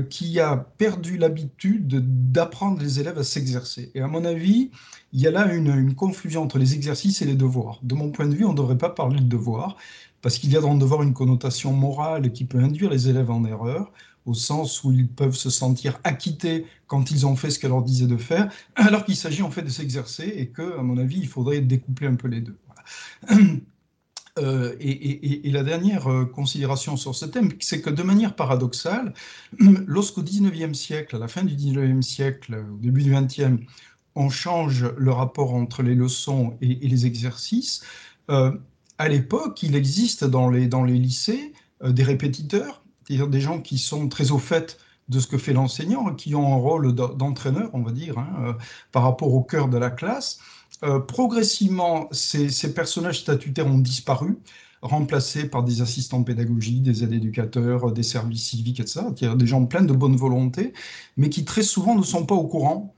qui 0.10 0.39
a 0.39 0.58
perdu 0.77 1.18
l'habitude 1.18 2.32
d'apprendre 2.32 2.82
les 2.82 3.00
élèves 3.00 3.18
à 3.18 3.24
s'exercer. 3.24 3.89
Et 3.96 4.01
à 4.01 4.08
mon 4.08 4.25
avis, 4.25 4.70
il 5.13 5.22
y 5.22 5.27
a 5.27 5.32
là 5.32 5.54
une, 5.54 5.96
confusion 5.96 6.44
entre 6.44 6.60
les 6.60 6.74
exercices 6.74 7.22
et 7.22 7.25
les 7.25 7.36
devoirs. 7.36 7.80
De 7.84 7.96
mon 7.96 8.12
point 8.12 8.27
de 8.27 8.36
vue, 8.36 8.46
on 8.46 8.51
ne 8.51 8.58
devrait 8.58 8.77
pas 8.77 8.89
parler 8.89 9.20
de 9.20 9.25
devoirs, 9.25 9.77
parce 10.22 10.38
qu'il 10.38 10.51
y 10.51 10.58
a 10.58 10.62
dans 10.62 10.74
le 10.74 10.80
devoir 10.80 11.04
une 11.04 11.13
connotation 11.13 11.72
morale 11.74 12.32
qui 12.32 12.46
peut 12.46 12.60
induire 12.60 12.89
les 12.89 13.08
élèves 13.10 13.32
en 13.32 13.46
erreur, 13.46 13.92
au 14.25 14.34
sens 14.34 14.84
où 14.84 14.92
ils 14.92 15.08
peuvent 15.08 15.36
se 15.36 15.50
sentir 15.50 16.00
acquittés 16.04 16.66
quand 16.88 17.12
ils 17.12 17.25
ont 17.25 17.36
fait 17.38 17.50
ce 17.50 17.60
qu'elle 17.60 17.72
leur 17.72 17.84
disait 17.84 18.08
de 18.08 18.18
faire, 18.18 18.51
alors 18.75 19.06
qu'il 19.06 19.16
s'agit 19.16 19.42
en 19.42 19.51
fait 19.51 19.62
de 19.62 19.70
s'exercer 19.70 20.25
et 20.36 20.48
que, 20.50 20.77
à 20.77 20.84
mon 20.84 20.98
avis, 20.98 21.20
il 21.20 21.27
faudrait 21.27 21.62
découpler 21.62 22.08
un 22.08 22.16
peu 22.16 22.27
les 22.27 22.42
deux. 22.42 22.58
Euh, 24.38 24.75
et, 24.79 25.50
la 25.51 25.63
dernière 25.63 26.12
euh, 26.12 26.25
considération 26.25 26.98
sur 26.98 27.15
ce 27.15 27.25
thème, 27.25 27.50
c'est 27.60 27.82
que 27.82 27.89
de 27.89 28.03
manière 28.03 28.36
paradoxale, 28.36 29.13
lorsqu'au 29.88 30.22
19e 30.22 30.74
siècle, 30.74 31.15
à 31.15 31.20
la 31.20 31.27
fin 31.27 31.44
du 31.44 31.56
19e 31.56 32.01
siècle, 32.01 32.63
au 32.74 32.77
début 32.77 33.03
du 33.03 33.12
20e, 33.12 33.60
on 34.15 34.29
change 34.29 34.86
le 34.98 35.12
rapport 35.12 35.53
entre 35.53 35.84
les 35.84 35.96
leçons 35.96 36.58
et, 36.62 36.75
les 36.75 37.06
exercices. 37.06 37.84
Euh, 38.29 38.51
à 38.98 39.10
l'époque, 39.10 39.62
il 39.63 39.75
existe 39.75 40.24
dans 40.24 40.50
les, 40.50 40.67
dans 40.67 40.84
les 40.84 40.98
lycées 40.98 41.53
des 41.84 42.03
répétiteurs, 42.03 42.82
c'est-à-dire 43.03 43.27
des 43.27 43.41
gens 43.41 43.62
qui 43.62 43.77
sont 43.77 44.08
très 44.08 44.32
au 44.32 44.39
fait 44.39 44.79
de 45.10 45.20
ce 45.20 45.27
que 45.27 45.38
fait 45.38 45.53
l'enseignant, 45.53 46.15
qui 46.15 46.34
ont 46.34 46.53
un 46.53 46.58
rôle 46.58 46.94
d'entraîneur, 46.94 47.70
on 47.74 47.82
va 47.82 47.91
dire, 47.91 48.17
hein, 48.17 48.58
par 48.91 49.03
rapport 49.03 49.32
au 49.34 49.44
cœur 49.44 49.70
de 49.70 49.77
la 49.77 49.91
classe. 49.91 50.39
Progressivement, 51.07 52.07
ces, 52.12 52.74
personnages 52.74 53.22
statutaires 53.22 53.67
ont 53.67 53.79
disparu, 53.79 54.38
remplacés 54.81 55.50
par 55.50 55.63
des 55.63 55.81
assistants 55.81 56.24
pédagogiques, 56.24 56.84
des 56.84 57.03
aides-éducateurs, 57.03 57.91
des 57.91 58.03
services 58.03 58.50
civiques, 58.50 58.79
etc., 58.79 59.01
des 59.36 59.48
gens 59.48 59.65
pleins 59.65 59.81
de 59.81 59.93
bonne 59.93 60.15
volonté, 60.15 60.74
mais 61.17 61.29
qui 61.29 61.46
très 61.46 61.63
souvent 61.63 61.96
ne 61.96 62.03
sont 62.03 62.25
pas 62.25 62.36
au 62.36 62.48
courant 62.48 62.93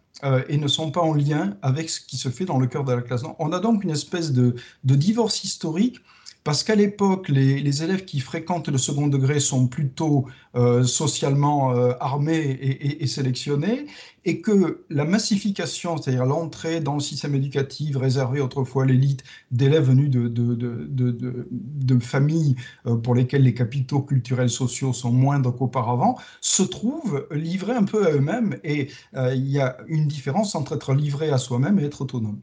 et 0.50 0.58
ne 0.58 0.68
sont 0.68 0.92
pas 0.92 1.00
en 1.02 1.14
lien 1.14 1.58
avec 1.62 1.90
ce 1.90 2.02
qui 2.02 2.18
se 2.18 2.28
fait 2.28 2.44
dans 2.44 2.60
le 2.60 2.68
cœur 2.68 2.84
de 2.84 2.92
la 2.92 3.02
classe. 3.02 3.22
On 3.40 3.54
a 3.54 3.60
donc 3.60 3.86
une 3.86 3.92
espèce 3.92 4.34
de 4.34 4.56
divorce 4.84 5.44
historique 5.46 6.02
parce 6.44 6.64
qu'à 6.64 6.76
l'époque, 6.76 7.28
les, 7.28 7.84
élèves 7.84 8.06
qui 8.06 8.22
fréquentent 8.22 8.70
le 8.70 8.78
second 8.78 9.08
degré 9.08 9.40
sont 9.40 9.68
plutôt 9.68 10.26
euh, 10.56 10.84
socialement 10.84 11.74
euh, 11.74 11.94
armés 12.00 12.58
et, 13.00 13.08
sélectionnés, 13.08 13.88
et 14.26 14.42
que 14.42 14.86
la 14.90 15.04
massification, 15.04 15.98
c'est-à-dire 15.98 16.26
l'entrée 16.26 16.80
dans 16.80 16.94
le 16.96 17.02
système 17.02 17.36
éducatif 17.36 17.98
réservé 17.98 18.40
autrefois 18.40 18.84
à 18.84 18.86
l'élite 18.86 19.24
d'élèves 19.52 19.84
venus 19.84 20.10
de, 20.10 20.28
de, 20.30 22.00
familles 22.00 22.56
euh, 22.86 22.96
pour 22.96 23.16
lesquelles 23.16 23.44
les 23.44 23.54
capitaux 23.54 24.02
culturels 24.02 24.50
sociaux 24.50 24.94
sont 24.94 25.12
moindres 25.12 25.56
qu'auparavant, 25.56 26.18
se 26.40 26.64
trouve 26.64 27.28
livrés 27.32 27.76
un 27.76 27.84
peu 27.84 28.08
à 28.08 28.12
eux-mêmes, 28.12 28.58
et 28.64 28.88
il 29.14 29.48
y 29.50 29.60
a 29.60 29.78
une 29.88 30.08
différence 30.08 30.56
entre 30.56 30.76
être 30.76 30.94
livré 30.94 31.30
à 31.30 31.38
soi-même 31.38 31.80
et 31.80 31.84
être 31.84 32.02
autonome. 32.02 32.40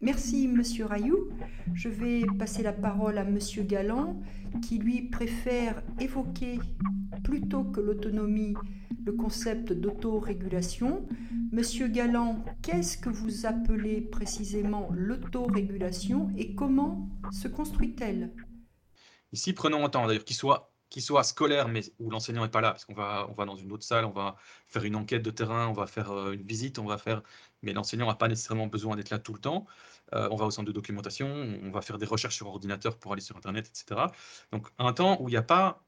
Merci, 0.00 0.46
Monsieur 0.46 0.86
Rayou. 0.86 1.28
Je 1.74 1.88
vais 1.88 2.24
passer 2.38 2.62
la 2.62 2.72
parole 2.72 3.18
à 3.18 3.24
Monsieur 3.24 3.64
Galland, 3.64 4.22
qui 4.62 4.78
lui 4.78 5.02
préfère 5.02 5.82
évoquer 5.98 6.60
plutôt 7.24 7.64
que 7.64 7.80
l'autonomie 7.80 8.54
le 9.04 9.12
concept 9.12 9.72
d'autorégulation. 9.72 11.04
Monsieur 11.50 11.88
Galland, 11.88 12.44
qu'est-ce 12.62 12.96
que 12.96 13.08
vous 13.08 13.44
appelez 13.44 14.00
précisément 14.00 14.88
l'autorégulation 14.92 16.30
et 16.36 16.54
comment 16.54 17.08
se 17.32 17.48
construit-elle? 17.48 18.32
Ici, 19.32 19.52
prenons 19.52 19.84
un 19.84 19.88
temps, 19.88 20.06
d'ailleurs, 20.06 20.24
qu'il 20.24 20.36
soit 20.36 20.72
qu'il 20.90 21.02
soit 21.02 21.22
scolaire, 21.22 21.68
mais 21.68 21.82
où 21.98 22.10
l'enseignant 22.10 22.42
n'est 22.42 22.50
pas 22.50 22.60
là, 22.60 22.70
parce 22.70 22.84
qu'on 22.84 22.94
va, 22.94 23.26
on 23.28 23.34
va 23.34 23.44
dans 23.44 23.56
une 23.56 23.72
autre 23.72 23.84
salle, 23.84 24.04
on 24.04 24.10
va 24.10 24.36
faire 24.66 24.84
une 24.84 24.96
enquête 24.96 25.22
de 25.22 25.30
terrain, 25.30 25.68
on 25.68 25.72
va 25.72 25.86
faire 25.86 26.10
euh, 26.10 26.32
une 26.32 26.42
visite, 26.42 26.78
on 26.78 26.86
va 26.86 26.96
faire, 26.98 27.22
mais 27.62 27.72
l'enseignant 27.72 28.06
n'a 28.06 28.14
pas 28.14 28.28
nécessairement 28.28 28.66
besoin 28.66 28.96
d'être 28.96 29.10
là 29.10 29.18
tout 29.18 29.32
le 29.32 29.40
temps. 29.40 29.66
Euh, 30.14 30.28
on 30.30 30.36
va 30.36 30.46
au 30.46 30.50
centre 30.50 30.66
de 30.66 30.72
documentation, 30.72 31.28
on 31.62 31.70
va 31.70 31.82
faire 31.82 31.98
des 31.98 32.06
recherches 32.06 32.36
sur 32.36 32.46
ordinateur 32.48 32.98
pour 32.98 33.12
aller 33.12 33.20
sur 33.22 33.36
Internet, 33.36 33.68
etc. 33.68 34.06
Donc 34.52 34.68
un 34.78 34.92
temps 34.92 35.20
où 35.20 35.28
il 35.28 35.32
n'y 35.32 35.38
a 35.38 35.42
pas 35.42 35.84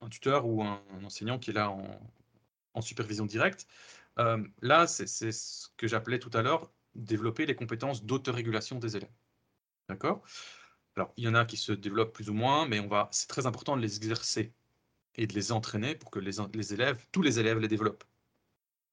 un, 0.00 0.08
tuteur 0.08 0.46
ou 0.46 0.62
un, 0.62 0.82
enseignant 1.04 1.38
qui 1.38 1.50
est 1.50 1.54
là 1.54 1.70
en, 1.70 2.80
supervision 2.82 3.26
directe. 3.26 3.66
Euh, 4.18 4.42
là, 4.62 4.86
c'est 4.86 5.06
ce 5.06 5.68
que 5.76 5.86
j'appelais 5.86 6.18
tout 6.18 6.30
à 6.32 6.42
l'heure 6.42 6.70
développer 6.94 7.46
les 7.46 7.54
compétences 7.54 8.04
d'autorégulation 8.04 8.78
des 8.78 8.96
élèves. 8.96 9.12
D'accord? 9.88 10.22
Alors, 10.96 11.12
il 11.16 11.24
y 11.24 11.28
en 11.28 11.34
a 11.34 11.44
qui 11.44 11.56
se 11.56 11.72
développent 11.72 12.12
plus 12.12 12.30
ou 12.30 12.34
moins, 12.34 12.66
mais 12.66 12.80
on 12.80 12.88
va, 12.88 13.08
c'est 13.12 13.28
très 13.28 13.46
important 13.46 13.76
de 13.76 13.82
les 13.82 13.96
exercer 13.96 14.52
et 15.16 15.26
de 15.26 15.34
les 15.34 15.52
entraîner 15.52 15.94
pour 15.94 16.10
que 16.10 16.18
les, 16.18 16.32
les 16.54 16.74
élèves, 16.74 17.06
tous 17.12 17.22
les 17.22 17.38
élèves 17.38 17.58
les 17.58 17.68
développent. 17.68 18.04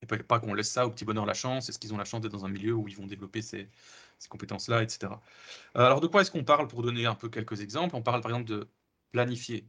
Et 0.02 0.06
pas, 0.06 0.40
qu'on 0.40 0.54
laisse 0.54 0.72
ça 0.72 0.86
au 0.86 0.92
petit 0.92 1.06
bonheur 1.06 1.26
la 1.26 1.34
chance, 1.34 1.70
est-ce 1.70 1.80
qu'ils 1.80 1.94
ont 1.94 1.98
la 1.98 2.06
chance 2.06 2.22
d'être 2.22 2.32
dans 2.32 2.46
un 2.46 2.50
milieu 2.50 2.74
où 2.74 2.88
ils 2.88 2.96
vont 2.96 3.08
développer 3.08 3.42
ces, 3.42 3.70
ces 4.20 4.30
compétences-là, 4.30 4.84
etc. 4.84 5.22
Euh, 5.76 5.82
alors, 5.86 6.02
de 6.02 6.08
quoi 6.08 6.22
est-ce 6.22 6.32
qu'on 6.32 6.44
parle 6.44 6.68
pour 6.68 6.84
donner 6.84 7.06
un 7.08 7.16
peu 7.16 7.30
quelques 7.30 7.62
exemples? 7.62 7.96
On 7.96 8.04
parle 8.04 8.22
par 8.22 8.32
exemple 8.32 8.50
de 8.50 8.68
planifier, 9.12 9.68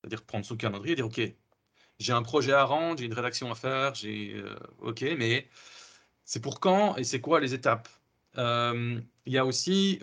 c'est-à-dire 0.00 0.22
prendre 0.24 0.44
son 0.44 0.56
calendrier 0.56 0.92
et 0.92 0.96
dire, 0.96 1.06
OK, 1.06 1.20
j'ai 1.98 2.12
un 2.12 2.22
projet 2.22 2.52
à 2.52 2.64
rendre, 2.64 2.98
j'ai 3.00 3.06
une 3.06 3.14
rédaction 3.14 3.50
à 3.52 3.54
faire, 3.54 3.94
j'ai, 3.94 4.34
euh, 4.36 4.56
OK, 4.80 5.02
mais 5.18 5.48
c'est 6.24 6.40
pour 6.42 6.60
quand 6.60 6.96
et 6.96 7.04
c'est 7.04 7.20
quoi 7.20 7.40
les 7.40 7.54
étapes? 7.54 7.88
Euh, 8.38 9.00
Il 9.26 9.32
y 9.32 9.38
a 9.38 9.46
aussi 9.46 10.00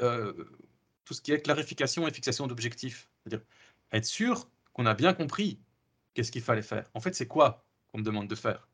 tout 1.05 1.13
ce 1.13 1.21
qui 1.21 1.31
est 1.31 1.41
clarification 1.41 2.07
et 2.07 2.13
fixation 2.13 2.47
d'objectifs. 2.47 3.11
C'est-à-dire 3.23 3.45
être 3.91 4.05
sûr 4.05 4.49
qu'on 4.73 4.85
a 4.85 4.93
bien 4.93 5.13
compris 5.13 5.59
qu'est-ce 6.13 6.31
qu'il 6.31 6.41
fallait 6.41 6.61
faire. 6.61 6.89
En 6.93 6.99
fait, 7.01 7.15
c'est 7.15 7.27
quoi 7.27 7.65
qu'on 7.87 7.99
me 7.99 8.03
demande 8.03 8.27
de 8.27 8.35
faire? 8.35 8.67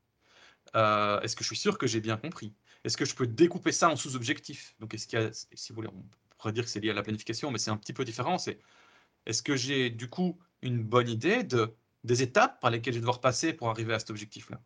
Euh, 0.75 1.19
Est-ce 1.21 1.35
que 1.35 1.43
je 1.43 1.49
suis 1.49 1.57
sûr 1.57 1.77
que 1.77 1.87
j'ai 1.87 2.01
bien 2.01 2.17
compris? 2.17 2.53
Est-ce 2.83 2.97
que 2.97 3.05
je 3.05 3.15
peux 3.15 3.27
découper 3.27 3.71
ça 3.71 3.89
en 3.89 3.95
sous-objectifs? 3.95 4.75
Donc, 4.79 4.93
est-ce 4.93 5.07
qu'il 5.07 5.19
y 5.19 5.23
a, 5.23 5.31
si 5.33 5.69
vous 5.69 5.75
voulez, 5.75 5.89
on 5.89 6.05
pourrait 6.37 6.53
dire 6.53 6.63
que 6.63 6.69
c'est 6.69 6.79
lié 6.79 6.91
à 6.91 6.93
la 6.93 7.03
planification, 7.03 7.51
mais 7.51 7.59
c'est 7.59 7.71
un 7.71 7.77
petit 7.77 7.93
peu 7.93 8.05
différent. 8.05 8.37
Est-ce 9.25 9.43
que 9.43 9.55
j'ai 9.55 9.89
du 9.89 10.09
coup 10.09 10.39
une 10.61 10.83
bonne 10.83 11.09
idée 11.09 11.43
de, 11.43 11.75
des 12.03 12.21
étapes 12.21 12.59
par 12.61 12.71
lesquelles 12.71 12.93
je 12.93 12.99
vais 12.99 13.01
devoir 13.01 13.21
passer 13.21 13.53
pour 13.53 13.69
arriver 13.69 13.93
à 13.93 13.99
cet 13.99 14.09
objectif-là? 14.11 14.61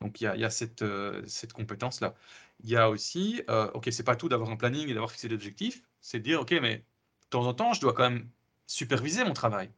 Donc 0.00 0.20
il 0.20 0.24
y 0.24 0.44
a, 0.44 0.50
cette, 0.50 0.82
euh, 0.82 1.22
cette 1.26 1.52
compétence-là. 1.52 2.14
Il 2.60 2.70
y 2.70 2.76
a 2.76 2.88
aussi, 2.90 3.42
euh, 3.50 3.70
ok, 3.72 3.88
c'est 3.92 4.04
pas 4.04 4.16
tout 4.16 4.28
d'avoir 4.28 4.50
un 4.50 4.56
planning 4.56 4.88
et 4.88 4.94
d'avoir 4.94 5.10
fixé 5.10 5.28
des 5.28 5.34
objectifs, 5.34 5.82
c'est 6.00 6.18
de 6.20 6.24
dire, 6.24 6.40
ok, 6.40 6.52
mais 6.62 6.86
temps 7.30 7.46
en 7.46 7.54
temps, 7.54 7.74
je 7.74 7.80
dois 7.80 7.92
quand 7.94 8.10
même 8.10 8.30
superviser 8.66 9.24
mon 9.24 9.34
travail. 9.34 9.70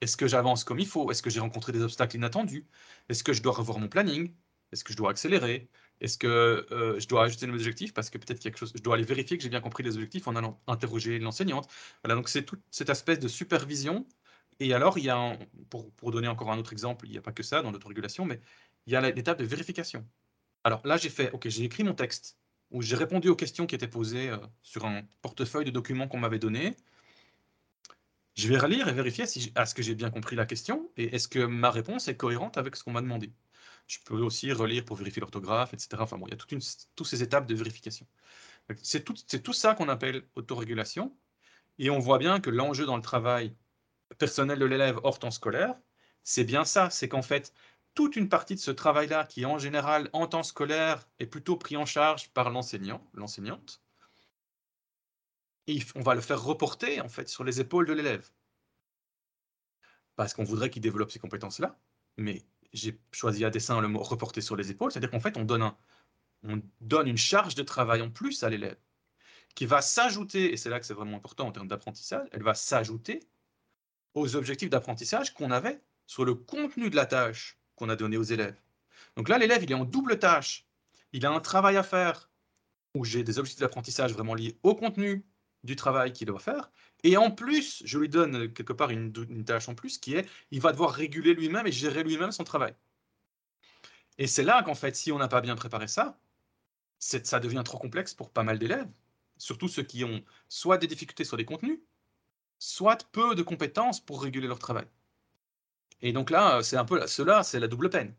Est-ce 0.00 0.16
que 0.16 0.26
j'avance 0.28 0.64
comme 0.64 0.80
il 0.80 0.86
faut? 0.86 1.10
Est-ce 1.10 1.22
que 1.22 1.30
j'ai 1.30 1.40
rencontré 1.40 1.72
des 1.72 1.82
obstacles 1.82 2.16
inattendus? 2.16 2.66
Est-ce 3.08 3.24
que 3.24 3.32
je 3.32 3.42
dois 3.42 3.52
revoir 3.54 3.78
mon 3.78 3.88
planning? 3.88 4.34
Est-ce 4.72 4.84
que 4.84 4.92
je 4.92 4.98
dois 4.98 5.10
accélérer? 5.10 5.68
Est-ce 6.00 6.18
que 6.18 6.66
euh, 6.70 6.98
je 7.00 7.08
dois 7.08 7.24
ajuster 7.24 7.46
mes 7.46 7.54
objectifs? 7.54 7.92
Parce 7.94 8.10
que 8.10 8.18
peut-être 8.18 8.40
quelque 8.40 8.58
chose, 8.58 8.72
je 8.74 8.82
dois 8.82 8.94
aller 8.94 9.04
vérifier 9.04 9.36
que 9.36 9.42
j'ai 9.42 9.48
bien 9.48 9.60
compris 9.60 9.82
les 9.82 9.94
objectifs 9.96 10.28
en 10.28 10.36
allant 10.36 10.60
interroger 10.66 11.18
l'enseignante. 11.18 11.68
Voilà, 12.04 12.14
donc 12.14 12.28
c'est 12.28 12.44
toute 12.44 12.62
cette 12.70 12.90
espèce 12.90 13.18
de 13.18 13.28
supervision. 13.28 14.06
Et 14.60 14.74
alors, 14.74 14.98
il 14.98 15.04
y 15.04 15.10
a, 15.10 15.38
pour, 15.70 15.90
pour, 15.92 16.10
donner 16.10 16.28
encore 16.28 16.50
un 16.50 16.58
autre 16.58 16.72
exemple, 16.72 17.06
il 17.06 17.12
n'y 17.12 17.18
a 17.18 17.22
pas 17.22 17.32
que 17.32 17.42
ça 17.42 17.62
dans 17.62 17.70
l'autorégulation, 17.70 18.24
mais 18.24 18.40
il 18.86 18.92
y 18.92 18.96
a 18.96 19.00
l'étape 19.10 19.38
de 19.38 19.44
vérification. 19.44 20.04
Alors 20.64 20.86
là, 20.86 20.96
j'ai 20.96 21.10
fait, 21.10 21.30
ok, 21.32 21.48
j'ai 21.48 21.64
écrit 21.64 21.84
mon 21.84 21.94
texte, 21.94 22.38
où 22.70 22.82
j'ai 22.82 22.96
répondu 22.96 23.28
aux 23.28 23.36
questions 23.36 23.66
qui 23.66 23.74
étaient 23.74 23.88
posées 23.88 24.30
euh, 24.30 24.38
sur 24.62 24.84
un 24.86 25.02
portefeuille 25.22 25.64
de 25.64 25.70
documents 25.70 26.08
qu'on 26.08 26.18
m'avait 26.18 26.38
donné. 26.38 26.76
Je 28.36 28.48
vais 28.48 28.58
relire 28.58 28.88
et 28.88 28.92
vérifier 28.92 29.26
si 29.26 29.52
est-ce 29.56 29.74
que 29.74 29.82
j'ai 29.82 29.94
bien 29.94 30.10
compris 30.10 30.36
la 30.36 30.46
question 30.46 30.90
et 30.96 31.14
est-ce 31.14 31.28
que 31.28 31.40
ma 31.40 31.70
réponse 31.70 32.08
est 32.08 32.16
cohérente 32.16 32.56
avec 32.56 32.76
ce 32.76 32.84
qu'on 32.84 32.92
m'a 32.92 33.00
demandé. 33.00 33.32
Je 33.88 33.98
peux 34.04 34.18
aussi 34.18 34.52
relire 34.52 34.84
pour 34.84 34.96
vérifier 34.96 35.20
l'orthographe, 35.20 35.74
etc. 35.74 35.88
Enfin 36.00 36.18
bon, 36.18 36.26
il 36.26 36.30
y 36.30 36.34
a 36.34 36.36
toute 36.36 36.52
une, 36.52 36.60
toutes 36.94 37.06
ces 37.06 37.22
étapes 37.22 37.46
de 37.46 37.54
vérification. 37.54 38.06
C'est 38.82 39.04
tout, 39.04 39.14
tout 39.14 39.52
ça 39.52 39.74
qu'on 39.74 39.88
appelle 39.88 40.28
autorégulation. 40.36 41.16
Et 41.78 41.90
on 41.90 41.98
voit 41.98 42.18
bien 42.18 42.40
que 42.40 42.50
l'enjeu 42.50 42.86
dans 42.86 42.96
le 42.96 43.02
travail 43.02 43.56
personnel 44.18 44.58
de 44.58 44.66
l'élève 44.66 45.00
hors 45.04 45.18
temps 45.18 45.30
scolaire, 45.30 45.74
c'est 46.22 46.44
bien 46.44 46.64
ça, 46.64 46.90
c'est 46.90 47.08
qu'en 47.08 47.22
fait, 47.22 47.52
toute 47.94 48.16
une 48.16 48.28
partie 48.28 48.54
de 48.54 48.60
ce 48.60 48.70
travail-là, 48.70 49.24
qui 49.24 49.46
en 49.46 49.58
général 49.58 50.10
en 50.12 50.26
temps 50.26 50.42
scolaire 50.42 51.08
est 51.18 51.26
plutôt 51.26 51.56
pris 51.56 51.76
en 51.76 51.86
charge 51.86 52.30
par 52.30 52.50
l'enseignant, 52.50 53.02
l'enseignante, 53.14 53.82
et 55.66 55.80
on 55.94 56.00
va 56.00 56.14
le 56.14 56.20
faire 56.20 56.42
reporter 56.42 57.00
en 57.00 57.08
fait 57.08 57.28
sur 57.28 57.44
les 57.44 57.60
épaules 57.60 57.86
de 57.86 57.92
l'élève. 57.92 58.30
Parce 60.16 60.34
qu'on 60.34 60.44
voudrait 60.44 60.70
qu'il 60.70 60.82
développe 60.82 61.10
ces 61.10 61.18
compétences-là, 61.18 61.78
mais 62.16 62.44
j'ai 62.72 63.00
choisi 63.12 63.44
à 63.44 63.50
dessein 63.50 63.80
le 63.80 63.88
mot 63.88 64.02
reporter 64.02 64.40
sur 64.40 64.56
les 64.56 64.70
épaules, 64.70 64.92
c'est-à-dire 64.92 65.10
qu'en 65.10 65.20
fait 65.20 65.36
on 65.36 65.44
donne, 65.44 65.72
on 66.42 66.62
donne 66.80 67.08
une 67.08 67.16
charge 67.16 67.54
de 67.54 67.62
travail 67.62 68.02
en 68.02 68.10
plus 68.10 68.42
à 68.42 68.50
l'élève, 68.50 68.78
qui 69.54 69.66
va 69.66 69.82
s'ajouter, 69.82 70.52
et 70.52 70.56
c'est 70.56 70.70
là 70.70 70.80
que 70.80 70.86
c'est 70.86 70.94
vraiment 70.94 71.16
important 71.16 71.46
en 71.46 71.52
termes 71.52 71.68
d'apprentissage, 71.68 72.28
elle 72.32 72.42
va 72.42 72.54
s'ajouter 72.54 73.20
aux 74.14 74.36
objectifs 74.36 74.70
d'apprentissage 74.70 75.34
qu'on 75.34 75.50
avait 75.50 75.80
sur 76.06 76.24
le 76.24 76.34
contenu 76.34 76.90
de 76.90 76.96
la 76.96 77.06
tâche 77.06 77.58
qu'on 77.76 77.88
a 77.88 77.96
donné 77.96 78.16
aux 78.16 78.22
élèves. 78.22 78.60
Donc 79.16 79.28
là, 79.28 79.38
l'élève, 79.38 79.62
il 79.62 79.70
est 79.70 79.74
en 79.74 79.84
double 79.84 80.18
tâche. 80.18 80.66
Il 81.12 81.24
a 81.26 81.30
un 81.30 81.40
travail 81.40 81.76
à 81.76 81.82
faire 81.82 82.30
où 82.94 83.04
j'ai 83.04 83.22
des 83.22 83.38
objectifs 83.38 83.60
d'apprentissage 83.60 84.12
vraiment 84.12 84.34
liés 84.34 84.58
au 84.62 84.74
contenu 84.74 85.24
du 85.64 85.76
travail 85.76 86.12
qu'il 86.12 86.26
doit 86.26 86.38
faire. 86.38 86.70
Et 87.04 87.16
en 87.16 87.30
plus, 87.30 87.82
je 87.84 87.98
lui 87.98 88.08
donne 88.08 88.52
quelque 88.52 88.72
part 88.72 88.90
une, 88.90 89.12
tâche 89.44 89.68
en 89.68 89.74
plus 89.74 89.98
qui 89.98 90.14
est, 90.14 90.28
il 90.50 90.60
va 90.60 90.72
devoir 90.72 90.92
réguler 90.92 91.34
lui-même 91.34 91.66
et 91.66 91.72
gérer 91.72 92.02
lui-même 92.02 92.32
son 92.32 92.44
travail. 92.44 92.74
Et 94.18 94.26
c'est 94.26 94.42
là 94.42 94.62
qu'en 94.62 94.74
fait, 94.74 94.96
si 94.96 95.12
on 95.12 95.18
n'a 95.18 95.28
pas 95.28 95.40
bien 95.40 95.54
préparé 95.54 95.86
ça, 95.86 96.18
ça 96.98 97.40
devient 97.40 97.62
trop 97.64 97.78
complexe 97.78 98.14
pour 98.14 98.30
pas 98.30 98.42
mal 98.42 98.58
d'élèves, 98.58 98.88
surtout 99.36 99.68
ceux 99.68 99.84
qui 99.84 100.04
ont 100.04 100.24
soit 100.48 100.78
des 100.78 100.88
difficultés 100.88 101.24
sur 101.24 101.36
les 101.36 101.44
contenus, 101.44 101.78
soit 102.58 103.08
peu 103.12 103.34
de 103.36 103.42
compétences 103.42 104.00
pour 104.00 104.22
réguler 104.22 104.48
leur 104.48 104.58
travail. 104.58 104.86
Et 106.00 106.12
donc 106.12 106.30
là, 106.30 106.62
c'est 106.62 106.76
un 106.76 106.84
peu 106.84 107.06
cela, 107.06 107.42
c'est 107.42 107.60
la 107.60 107.68
double 107.68 107.90
peine. 107.90 108.14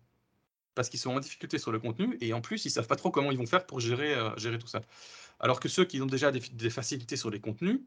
Parce 0.76 0.90
qu'ils 0.90 1.00
sont 1.00 1.12
en 1.12 1.20
difficulté 1.20 1.58
sur 1.58 1.72
le 1.72 1.80
contenu 1.80 2.18
et 2.22 2.34
en 2.34 2.42
plus, 2.42 2.66
ils 2.66 2.70
savent 2.70 2.88
pas 2.88 2.96
trop 2.96 3.12
comment 3.12 3.32
ils 3.32 3.38
vont 3.38 3.46
faire 3.46 3.66
pour 3.66 3.80
gérer, 3.80 4.14
euh, 4.14 4.36
gérer 4.38 4.60
tout 4.60 4.68
ça. 4.68 4.82
Alors 5.40 5.60
que 5.60 5.70
ceux 5.70 5.86
qui 5.86 6.02
ont 6.02 6.06
déjà 6.06 6.32
des, 6.32 6.70
facilités 6.70 7.18
sur 7.18 7.30
les 7.30 7.40
contenus, 7.40 7.82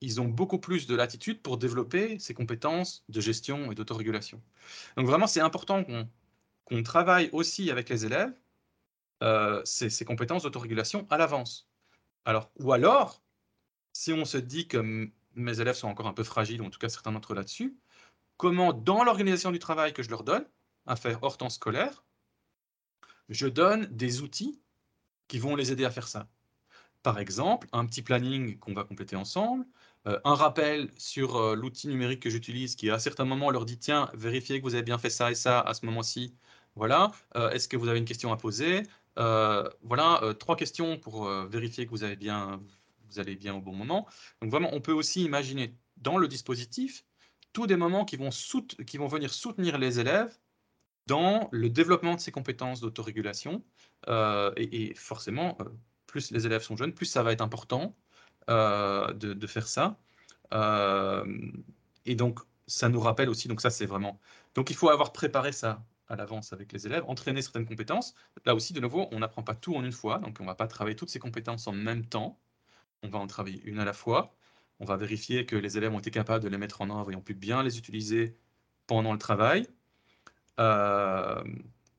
ils 0.00 0.20
ont 0.20 0.26
beaucoup 0.26 0.58
plus 0.58 0.86
de 0.86 0.94
latitude 0.94 1.42
pour 1.42 1.58
développer 1.58 2.18
ces 2.18 2.34
compétences 2.34 3.04
de 3.08 3.20
gestion 3.20 3.72
et 3.72 3.74
d'autorégulation. 3.74 4.40
Donc 4.96 5.06
vraiment, 5.06 5.26
c'est 5.26 5.40
important 5.40 5.84
qu'on 6.64 6.82
travaille 6.82 7.30
aussi 7.32 7.70
avec 7.70 7.88
les 7.88 8.04
élèves 8.04 8.32
euh, 9.22 9.62
ces, 9.64 9.90
ces, 9.90 10.04
compétences 10.04 10.44
d'autorégulation 10.44 11.06
à 11.10 11.18
l'avance. 11.18 11.68
Alors, 12.24 12.52
ou 12.60 12.72
alors, 12.72 13.20
si 13.92 14.12
on 14.12 14.24
se 14.24 14.38
dit 14.38 14.68
que 14.68 15.10
mes 15.34 15.60
élèves 15.60 15.74
sont 15.74 15.88
encore 15.88 16.06
un 16.06 16.12
peu 16.12 16.22
fragiles, 16.22 16.62
ou 16.62 16.66
en 16.66 16.70
tout 16.70 16.78
cas 16.78 16.88
certains 16.88 17.10
d'entre 17.10 17.32
eux 17.32 17.36
là-dessus, 17.36 17.76
comment, 18.36 18.72
dans 18.72 19.02
l'organisation 19.02 19.50
du 19.50 19.58
travail 19.58 19.92
que 19.92 20.04
je 20.04 20.10
leur 20.10 20.22
donne, 20.22 20.46
à 20.86 20.94
faire 20.94 21.22
hors 21.22 21.36
temps 21.36 21.50
scolaire, 21.50 22.04
je 23.28 23.46
donne 23.46 23.86
des 23.86 24.22
outils 24.22 24.60
qui 25.28 25.38
vont 25.38 25.56
les 25.56 25.72
aider 25.72 25.84
à 25.84 25.90
faire 25.90 26.08
ça. 26.08 26.28
Par 27.02 27.18
exemple, 27.18 27.68
un 27.72 27.86
petit 27.86 28.02
planning 28.02 28.58
qu'on 28.58 28.74
va 28.74 28.84
compléter 28.84 29.16
ensemble, 29.16 29.66
euh, 30.06 30.18
un 30.24 30.34
rappel 30.34 30.90
sur 30.96 31.36
euh, 31.36 31.54
l'outil 31.54 31.88
numérique 31.88 32.20
que 32.20 32.30
j'utilise 32.30 32.76
qui 32.76 32.90
à 32.90 32.98
certains 32.98 33.24
moments 33.24 33.50
leur 33.50 33.64
dit 33.64 33.78
tiens, 33.78 34.10
vérifiez 34.14 34.58
que 34.58 34.64
vous 34.64 34.74
avez 34.74 34.82
bien 34.82 34.98
fait 34.98 35.10
ça 35.10 35.30
et 35.30 35.34
ça 35.34 35.60
à 35.60 35.74
ce 35.74 35.86
moment-ci, 35.86 36.34
Voilà, 36.76 37.12
est-ce 37.52 37.68
que 37.68 37.76
vous 37.76 37.88
avez 37.88 37.98
une 37.98 38.04
question 38.04 38.32
à 38.32 38.36
poser? 38.36 38.82
Voilà, 39.16 40.34
trois 40.38 40.56
questions 40.56 40.98
pour 40.98 41.28
vérifier 41.28 41.86
que 41.86 41.90
vous, 41.90 42.04
avez 42.04 42.16
bien, 42.16 42.60
vous 43.10 43.18
allez 43.18 43.36
bien 43.36 43.54
au 43.54 43.60
bon 43.60 43.74
moment. 43.74 44.06
Donc 44.40 44.50
vraiment, 44.50 44.70
on 44.72 44.80
peut 44.80 44.92
aussi 44.92 45.24
imaginer 45.24 45.74
dans 45.96 46.18
le 46.18 46.28
dispositif 46.28 47.04
tous 47.52 47.66
des 47.66 47.76
moments 47.76 48.04
qui 48.04 48.16
vont, 48.16 48.30
qui 48.86 48.98
vont 48.98 49.08
venir 49.08 49.32
soutenir 49.32 49.78
les 49.78 50.00
élèves 50.00 50.38
dans 51.08 51.48
le 51.50 51.70
développement 51.70 52.14
de 52.14 52.20
ces 52.20 52.30
compétences 52.30 52.80
d'autorégulation. 52.80 53.64
Euh, 54.08 54.52
et, 54.56 54.94
forcément, 54.94 55.56
euh, 55.60 55.64
plus 56.06 56.30
les 56.30 56.46
élèves 56.46 56.62
sont 56.62 56.76
jeunes, 56.76 56.92
plus 56.92 57.06
ça 57.06 57.22
va 57.22 57.32
être 57.32 57.40
important 57.40 57.96
euh, 58.50 59.12
de, 59.14 59.46
faire 59.46 59.66
ça. 59.66 59.98
et 62.04 62.14
donc, 62.14 62.38
ça 62.66 62.88
nous 62.90 63.00
rappelle 63.00 63.30
aussi, 63.30 63.48
donc 63.48 63.60
ça 63.60 63.70
c'est 63.70 63.86
vraiment... 63.86 64.20
Donc 64.54 64.70
il 64.70 64.76
faut 64.76 64.90
avoir 64.90 65.12
préparé 65.12 65.52
ça 65.52 65.84
à 66.08 66.16
l'avance 66.16 66.52
avec 66.52 66.72
les 66.72 66.86
élèves, 66.86 67.04
entraîner 67.06 67.42
certaines 67.42 67.66
compétences. 67.66 68.14
Là 68.44 68.54
aussi, 68.54 68.72
de 68.72 68.80
nouveau, 68.80 69.08
on 69.10 69.18
n'apprend 69.20 69.42
pas 69.42 69.54
tout 69.54 69.74
en 69.74 69.84
une 69.84 69.92
fois, 69.92 70.18
donc 70.18 70.36
on 70.40 70.42
ne 70.44 70.48
va 70.48 70.54
pas 70.54 70.66
travailler 70.66 70.96
toutes 70.96 71.10
ces 71.10 71.18
compétences 71.18 71.66
en 71.66 71.72
même 71.72 72.04
temps. 72.04 72.38
On 73.02 73.08
va 73.08 73.18
en 73.18 73.26
travailler 73.26 73.62
une 73.64 73.78
à 73.78 73.84
la 73.84 73.92
fois. 73.92 74.34
On 74.80 74.84
va 74.84 74.96
vérifier 74.96 75.46
que 75.46 75.56
les 75.56 75.78
élèves 75.78 75.92
ont 75.94 75.98
été 75.98 76.10
capables 76.10 76.44
de 76.44 76.48
les 76.48 76.58
mettre 76.58 76.80
en 76.82 76.90
œuvre 76.90 77.10
et 77.12 77.16
ont 77.16 77.22
pu 77.22 77.34
bien 77.34 77.62
les 77.62 77.78
utiliser 77.78 78.36
pendant 78.86 79.12
le 79.12 79.18
travail. 79.18 79.68
Euh, 80.58 81.42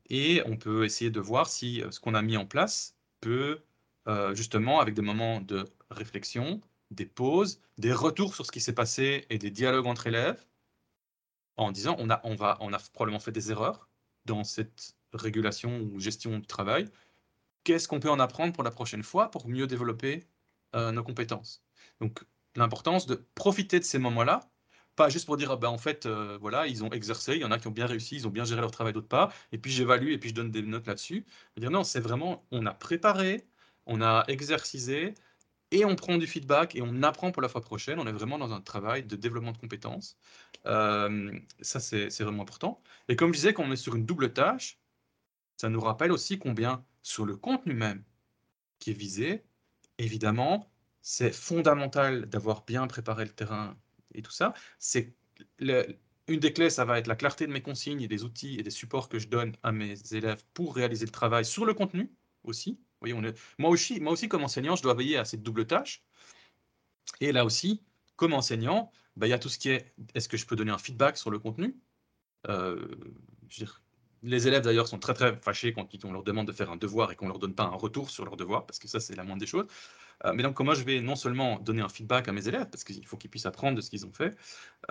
et 0.08 0.42
on 0.46 0.56
peut 0.56 0.84
essayer 0.84 1.10
de 1.10 1.20
voir 1.20 1.48
si 1.48 1.82
euh, 1.82 1.90
ce 1.90 2.00
qu'on 2.00 2.14
a 2.14 2.22
mis 2.22 2.36
en 2.36 2.46
place 2.46 2.96
peut, 3.20 3.62
euh, 4.08 4.34
justement, 4.34 4.80
avec 4.80 4.94
des 4.94 5.02
moments 5.02 5.40
de 5.40 5.64
réflexion, 5.90 6.60
des 6.90 7.06
pauses, 7.06 7.60
des 7.78 7.92
retours 7.92 8.34
sur 8.34 8.46
ce 8.46 8.52
qui 8.52 8.60
s'est 8.60 8.74
passé 8.74 9.26
et 9.30 9.38
des 9.38 9.50
dialogues 9.50 9.86
entre 9.86 10.06
élèves, 10.06 10.44
en 11.56 11.72
disant 11.72 11.96
on 11.98 12.10
a, 12.10 12.20
on, 12.24 12.34
va, 12.34 12.56
on 12.60 12.72
a 12.72 12.78
probablement 12.92 13.20
fait 13.20 13.32
des 13.32 13.50
erreurs 13.50 13.88
dans 14.24 14.44
cette 14.44 14.96
régulation 15.12 15.80
ou 15.80 16.00
gestion 16.00 16.38
du 16.38 16.46
travail. 16.46 16.88
Qu'est-ce 17.64 17.88
qu'on 17.88 18.00
peut 18.00 18.10
en 18.10 18.20
apprendre 18.20 18.52
pour 18.52 18.64
la 18.64 18.70
prochaine 18.70 19.02
fois 19.02 19.30
pour 19.30 19.48
mieux 19.48 19.66
développer 19.66 20.24
nos 20.74 21.02
compétences? 21.02 21.62
Donc, 22.00 22.24
l'importance 22.56 23.06
de 23.06 23.16
profiter 23.34 23.78
de 23.78 23.84
ces 23.84 23.98
moments-là 23.98 24.49
pas 25.00 25.08
juste 25.08 25.24
pour 25.24 25.38
dire, 25.38 25.56
bah, 25.56 25.70
en 25.70 25.78
fait, 25.78 26.04
euh, 26.04 26.36
voilà, 26.42 26.66
ils 26.66 26.84
ont 26.84 26.90
exercé, 26.90 27.32
il 27.34 27.40
y 27.40 27.44
en 27.46 27.50
a 27.50 27.58
qui 27.58 27.66
ont 27.68 27.70
bien 27.70 27.86
réussi, 27.86 28.16
ils 28.16 28.26
ont 28.26 28.30
bien 28.30 28.44
géré 28.44 28.60
leur 28.60 28.70
travail, 28.70 28.92
d'autres 28.92 29.08
pas, 29.08 29.32
et 29.50 29.56
puis 29.56 29.72
j'évalue 29.72 30.10
et 30.10 30.18
puis 30.18 30.28
je 30.28 30.34
donne 30.34 30.50
des 30.50 30.60
notes 30.60 30.86
là-dessus. 30.86 31.24
Dire 31.56 31.70
non, 31.70 31.84
c'est 31.84 32.00
vraiment, 32.00 32.44
on 32.50 32.66
a 32.66 32.74
préparé, 32.74 33.46
on 33.86 34.02
a 34.02 34.24
exercisé, 34.28 35.14
et 35.70 35.86
on 35.86 35.96
prend 35.96 36.18
du 36.18 36.26
feedback 36.26 36.76
et 36.76 36.82
on 36.82 37.02
apprend 37.02 37.32
pour 37.32 37.40
la 37.40 37.48
fois 37.48 37.62
prochaine. 37.62 37.98
On 37.98 38.06
est 38.06 38.12
vraiment 38.12 38.36
dans 38.38 38.52
un 38.52 38.60
travail 38.60 39.04
de 39.04 39.16
développement 39.16 39.52
de 39.52 39.58
compétences. 39.58 40.18
Euh, 40.66 41.32
ça, 41.62 41.80
c'est 41.80 42.20
vraiment 42.20 42.42
important. 42.42 42.82
Et 43.08 43.16
comme 43.16 43.32
je 43.32 43.38
disais, 43.38 43.54
quand 43.54 43.64
on 43.64 43.72
est 43.72 43.76
sur 43.76 43.94
une 43.94 44.04
double 44.04 44.34
tâche, 44.34 44.78
ça 45.56 45.70
nous 45.70 45.80
rappelle 45.80 46.12
aussi 46.12 46.38
combien 46.38 46.84
sur 47.02 47.24
le 47.24 47.36
contenu 47.36 47.72
même 47.72 48.04
qui 48.80 48.90
est 48.90 48.94
visé, 48.94 49.44
évidemment, 49.98 50.70
c'est 51.00 51.32
fondamental 51.32 52.26
d'avoir 52.26 52.64
bien 52.66 52.86
préparé 52.86 53.24
le 53.24 53.32
terrain 53.32 53.76
et 54.14 54.22
tout 54.22 54.30
ça, 54.30 54.54
c'est 54.78 55.14
une 55.60 56.40
des 56.40 56.52
clés, 56.52 56.70
ça 56.70 56.84
va 56.84 56.98
être 56.98 57.06
la 57.06 57.16
clarté 57.16 57.46
de 57.46 57.52
mes 57.52 57.62
consignes 57.62 58.02
et 58.02 58.08
des 58.08 58.24
outils 58.24 58.58
et 58.58 58.62
des 58.62 58.70
supports 58.70 59.08
que 59.08 59.18
je 59.18 59.28
donne 59.28 59.56
à 59.62 59.72
mes 59.72 59.94
élèves 60.12 60.42
pour 60.54 60.74
réaliser 60.74 61.06
le 61.06 61.12
travail 61.12 61.44
sur 61.44 61.64
le 61.64 61.74
contenu 61.74 62.10
aussi. 62.44 62.78
Voyez, 63.00 63.14
moi, 63.58 63.70
aussi 63.70 64.00
moi 64.00 64.12
aussi, 64.12 64.28
comme 64.28 64.44
enseignant, 64.44 64.76
je 64.76 64.82
dois 64.82 64.94
veiller 64.94 65.16
à 65.16 65.24
cette 65.24 65.42
double 65.42 65.66
tâche. 65.66 66.04
Et 67.20 67.32
là 67.32 67.44
aussi, 67.44 67.82
comme 68.16 68.34
enseignant, 68.34 68.92
bah, 69.16 69.26
il 69.26 69.30
y 69.30 69.32
a 69.32 69.38
tout 69.38 69.48
ce 69.48 69.58
qui 69.58 69.70
est, 69.70 69.94
est-ce 70.14 70.28
que 70.28 70.36
je 70.36 70.46
peux 70.46 70.56
donner 70.56 70.70
un 70.70 70.78
feedback 70.78 71.16
sur 71.16 71.30
le 71.30 71.38
contenu? 71.38 71.76
Euh, 72.48 72.76
je 73.48 73.60
veux 73.60 73.66
dire, 73.66 73.82
les 74.22 74.48
élèves 74.48 74.62
d'ailleurs 74.62 74.88
sont 74.88 74.98
très 74.98 75.14
très 75.14 75.36
fâchés 75.36 75.72
quand 75.72 75.86
on 76.04 76.12
leur 76.12 76.22
demande 76.22 76.46
de 76.46 76.52
faire 76.52 76.70
un 76.70 76.76
devoir 76.76 77.10
et 77.12 77.16
qu'on 77.16 77.28
leur 77.28 77.38
donne 77.38 77.54
pas 77.54 77.64
un 77.64 77.76
retour 77.76 78.10
sur 78.10 78.24
leur 78.24 78.36
devoir, 78.36 78.66
parce 78.66 78.78
que 78.78 78.88
ça 78.88 79.00
c'est 79.00 79.16
la 79.16 79.24
moindre 79.24 79.40
des 79.40 79.46
choses. 79.46 79.66
Euh, 80.24 80.32
mais 80.34 80.42
donc 80.42 80.54
comment 80.54 80.74
je 80.74 80.84
vais 80.84 81.00
non 81.00 81.16
seulement 81.16 81.58
donner 81.58 81.80
un 81.82 81.88
feedback 81.88 82.28
à 82.28 82.32
mes 82.32 82.46
élèves, 82.46 82.68
parce 82.70 82.84
qu'il 82.84 83.06
faut 83.06 83.16
qu'ils 83.16 83.30
puissent 83.30 83.46
apprendre 83.46 83.76
de 83.76 83.80
ce 83.80 83.90
qu'ils 83.90 84.06
ont 84.06 84.12
fait, 84.12 84.36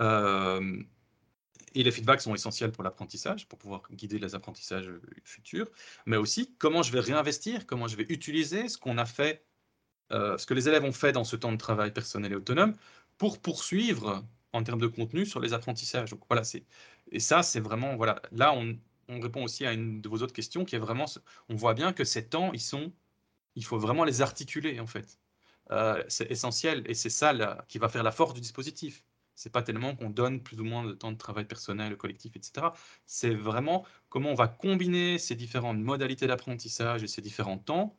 euh, 0.00 0.82
et 1.74 1.84
les 1.84 1.92
feedbacks 1.92 2.20
sont 2.20 2.34
essentiels 2.34 2.72
pour 2.72 2.82
l'apprentissage, 2.82 3.46
pour 3.48 3.58
pouvoir 3.58 3.82
guider 3.92 4.18
les 4.18 4.34
apprentissages 4.34 4.90
futurs, 5.24 5.70
mais 6.06 6.16
aussi 6.16 6.54
comment 6.58 6.82
je 6.82 6.92
vais 6.92 7.00
réinvestir, 7.00 7.66
comment 7.66 7.86
je 7.86 7.96
vais 7.96 8.06
utiliser 8.08 8.68
ce 8.68 8.76
qu'on 8.78 8.98
a 8.98 9.06
fait, 9.06 9.46
euh, 10.12 10.36
ce 10.38 10.46
que 10.46 10.54
les 10.54 10.68
élèves 10.68 10.84
ont 10.84 10.92
fait 10.92 11.12
dans 11.12 11.24
ce 11.24 11.36
temps 11.36 11.52
de 11.52 11.56
travail 11.56 11.92
personnel 11.92 12.32
et 12.32 12.36
autonome, 12.36 12.74
pour 13.18 13.40
poursuivre 13.40 14.24
en 14.52 14.64
termes 14.64 14.80
de 14.80 14.88
contenu 14.88 15.26
sur 15.26 15.38
les 15.38 15.52
apprentissages. 15.52 16.10
Donc 16.10 16.22
voilà, 16.28 16.42
c'est 16.42 16.64
et 17.12 17.20
ça 17.20 17.42
c'est 17.42 17.60
vraiment 17.60 17.96
voilà 17.96 18.20
là 18.32 18.52
on, 18.52 18.76
on 19.10 19.20
répond 19.20 19.44
aussi 19.44 19.66
à 19.66 19.72
une 19.72 20.00
de 20.00 20.08
vos 20.08 20.22
autres 20.22 20.32
questions 20.32 20.64
qui 20.64 20.76
est 20.76 20.78
vraiment, 20.78 21.06
on 21.48 21.56
voit 21.56 21.74
bien 21.74 21.92
que 21.92 22.04
ces 22.04 22.28
temps, 22.28 22.52
ils 22.52 22.60
sont, 22.60 22.92
il 23.56 23.64
faut 23.64 23.78
vraiment 23.78 24.04
les 24.04 24.22
articuler 24.22 24.80
en 24.80 24.86
fait. 24.86 25.18
Euh, 25.72 26.02
c'est 26.08 26.30
essentiel 26.30 26.82
et 26.86 26.94
c'est 26.94 27.10
ça 27.10 27.64
qui 27.68 27.78
va 27.78 27.88
faire 27.88 28.02
la 28.02 28.12
force 28.12 28.34
du 28.34 28.40
dispositif. 28.40 29.04
C'est 29.34 29.50
pas 29.50 29.62
tellement 29.62 29.96
qu'on 29.96 30.10
donne 30.10 30.42
plus 30.42 30.60
ou 30.60 30.64
moins 30.64 30.84
de 30.84 30.92
temps 30.92 31.12
de 31.12 31.16
travail 31.16 31.46
personnel, 31.46 31.96
collectif, 31.96 32.36
etc. 32.36 32.68
C'est 33.06 33.34
vraiment 33.34 33.86
comment 34.08 34.30
on 34.30 34.34
va 34.34 34.48
combiner 34.48 35.18
ces 35.18 35.34
différentes 35.34 35.78
modalités 35.78 36.26
d'apprentissage 36.26 37.02
et 37.02 37.06
ces 37.06 37.22
différents 37.22 37.58
temps 37.58 37.96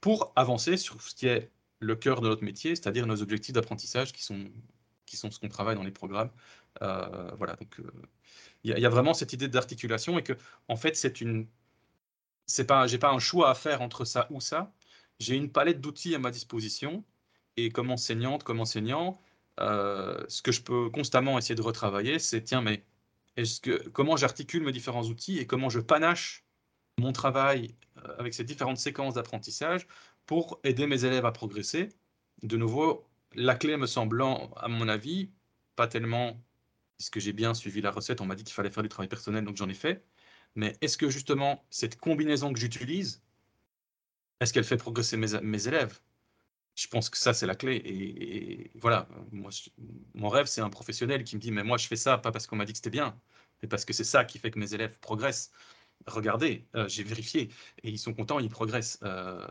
pour 0.00 0.32
avancer 0.36 0.76
sur 0.76 1.00
ce 1.02 1.14
qui 1.14 1.26
est 1.26 1.50
le 1.80 1.96
cœur 1.96 2.20
de 2.20 2.28
notre 2.28 2.44
métier, 2.44 2.76
c'est-à-dire 2.76 3.06
nos 3.06 3.22
objectifs 3.22 3.54
d'apprentissage 3.54 4.12
qui 4.12 4.22
sont, 4.22 4.50
qui 5.06 5.16
sont 5.16 5.30
ce 5.30 5.40
qu'on 5.40 5.48
travaille 5.48 5.76
dans 5.76 5.82
les 5.82 5.90
programmes. 5.90 6.30
Euh, 6.82 7.32
voilà, 7.36 7.56
donc 7.56 7.80
euh, 7.80 7.90
il 8.64 8.78
y, 8.78 8.86
a 8.86 8.88
vraiment 8.88 9.14
cette 9.14 9.32
idée 9.32 9.48
d'articulation 9.48 10.18
et 10.18 10.22
que, 10.22 10.32
en 10.68 10.76
fait, 10.76 10.96
c'est 10.96 11.20
une. 11.20 11.46
C'est 12.46 12.66
pas, 12.66 12.86
j'ai 12.86 12.98
pas 12.98 13.10
un 13.10 13.18
choix 13.18 13.50
à 13.50 13.54
faire 13.54 13.82
entre 13.82 14.04
ça 14.04 14.26
ou 14.30 14.40
ça. 14.40 14.72
J'ai 15.20 15.36
une 15.36 15.50
palette 15.52 15.80
d'outils 15.80 16.14
à 16.14 16.18
ma 16.18 16.30
disposition 16.30 17.04
et 17.56 17.70
comme 17.70 17.90
enseignante, 17.90 18.44
comme 18.44 18.60
enseignant, 18.60 19.20
euh, 19.60 20.24
ce 20.28 20.42
que 20.42 20.52
je 20.52 20.62
peux 20.62 20.90
constamment 20.90 21.38
essayer 21.38 21.54
de 21.54 21.62
retravailler, 21.62 22.18
c'est 22.18 22.42
tiens, 22.42 22.62
mais 22.62 22.84
est-ce 23.36 23.60
que 23.60 23.88
comment 23.90 24.16
j'articule 24.16 24.62
mes 24.64 24.72
différents 24.72 25.04
outils 25.04 25.38
et 25.38 25.46
comment 25.46 25.68
je 25.68 25.80
panache 25.80 26.44
mon 26.98 27.12
travail 27.12 27.74
euh, 27.98 28.16
avec 28.18 28.34
ces 28.34 28.44
différentes 28.44 28.78
séquences 28.78 29.14
d'apprentissage 29.14 29.86
pour 30.26 30.60
aider 30.64 30.86
mes 30.86 31.04
élèves 31.04 31.26
à 31.26 31.32
progresser? 31.32 31.90
De 32.42 32.56
nouveau, 32.56 33.08
la 33.34 33.54
clé 33.56 33.76
me 33.76 33.86
semblant, 33.86 34.52
à 34.56 34.68
mon 34.68 34.88
avis, 34.88 35.30
pas 35.76 35.88
tellement 35.88 36.40
que 37.10 37.20
j'ai 37.20 37.32
bien 37.32 37.54
suivi 37.54 37.80
la 37.80 37.90
recette, 37.90 38.20
on 38.20 38.26
m'a 38.26 38.34
dit 38.34 38.44
qu'il 38.44 38.54
fallait 38.54 38.70
faire 38.70 38.82
du 38.82 38.88
travail 38.88 39.08
personnel, 39.08 39.44
donc 39.44 39.56
j'en 39.56 39.68
ai 39.68 39.74
fait. 39.74 40.04
Mais 40.56 40.76
est-ce 40.80 40.98
que 40.98 41.10
justement, 41.10 41.64
cette 41.70 41.98
combinaison 41.98 42.52
que 42.52 42.58
j'utilise, 42.58 43.22
est-ce 44.40 44.52
qu'elle 44.52 44.64
fait 44.64 44.76
progresser 44.76 45.16
mes, 45.16 45.68
élèves? 45.68 46.00
Je 46.76 46.86
pense 46.88 47.10
que 47.10 47.18
ça, 47.18 47.34
c'est 47.34 47.46
la 47.46 47.54
clé. 47.54 47.76
Et, 47.84 48.70
voilà, 48.78 49.08
moi, 49.32 49.50
mon 50.14 50.28
rêve, 50.28 50.46
c'est 50.46 50.60
un 50.60 50.70
professionnel 50.70 51.24
qui 51.24 51.36
me 51.36 51.40
dit, 51.40 51.50
mais 51.50 51.64
moi, 51.64 51.76
je 51.78 51.86
fais 51.86 51.96
ça 51.96 52.18
pas 52.18 52.32
parce 52.32 52.46
qu'on 52.46 52.56
m'a 52.56 52.64
dit 52.64 52.72
que 52.72 52.78
c'était 52.78 52.90
bien, 52.90 53.20
mais 53.62 53.68
parce 53.68 53.84
que 53.84 53.92
c'est 53.92 54.04
ça 54.04 54.24
qui 54.24 54.38
fait 54.38 54.50
que 54.50 54.58
mes 54.58 54.74
élèves 54.74 54.96
progressent. 55.00 55.50
Regardez, 56.06 56.66
euh, 56.76 56.88
j'ai 56.88 57.02
vérifié 57.02 57.50
et 57.82 57.90
ils 57.90 57.98
sont 57.98 58.14
contents, 58.14 58.38
ils 58.38 58.48
progressent. 58.48 58.98
Euh, 59.02 59.46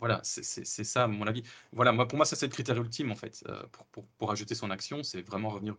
voilà, 0.00 0.20
c'est 0.24 0.64
ça, 0.84 1.06
mon 1.06 1.26
avis. 1.26 1.42
Voilà, 1.72 1.92
moi, 1.92 2.08
pour 2.08 2.16
moi, 2.16 2.26
ça, 2.26 2.36
c'est 2.36 2.46
le 2.46 2.52
critère 2.52 2.78
ultime, 2.80 3.12
en 3.12 3.16
fait, 3.16 3.44
euh, 3.48 3.62
pour, 3.92 4.06
pour, 4.06 4.32
ajouter 4.32 4.54
son 4.54 4.70
action, 4.70 5.02
c'est 5.02 5.22
vraiment 5.22 5.50
revenir, 5.50 5.76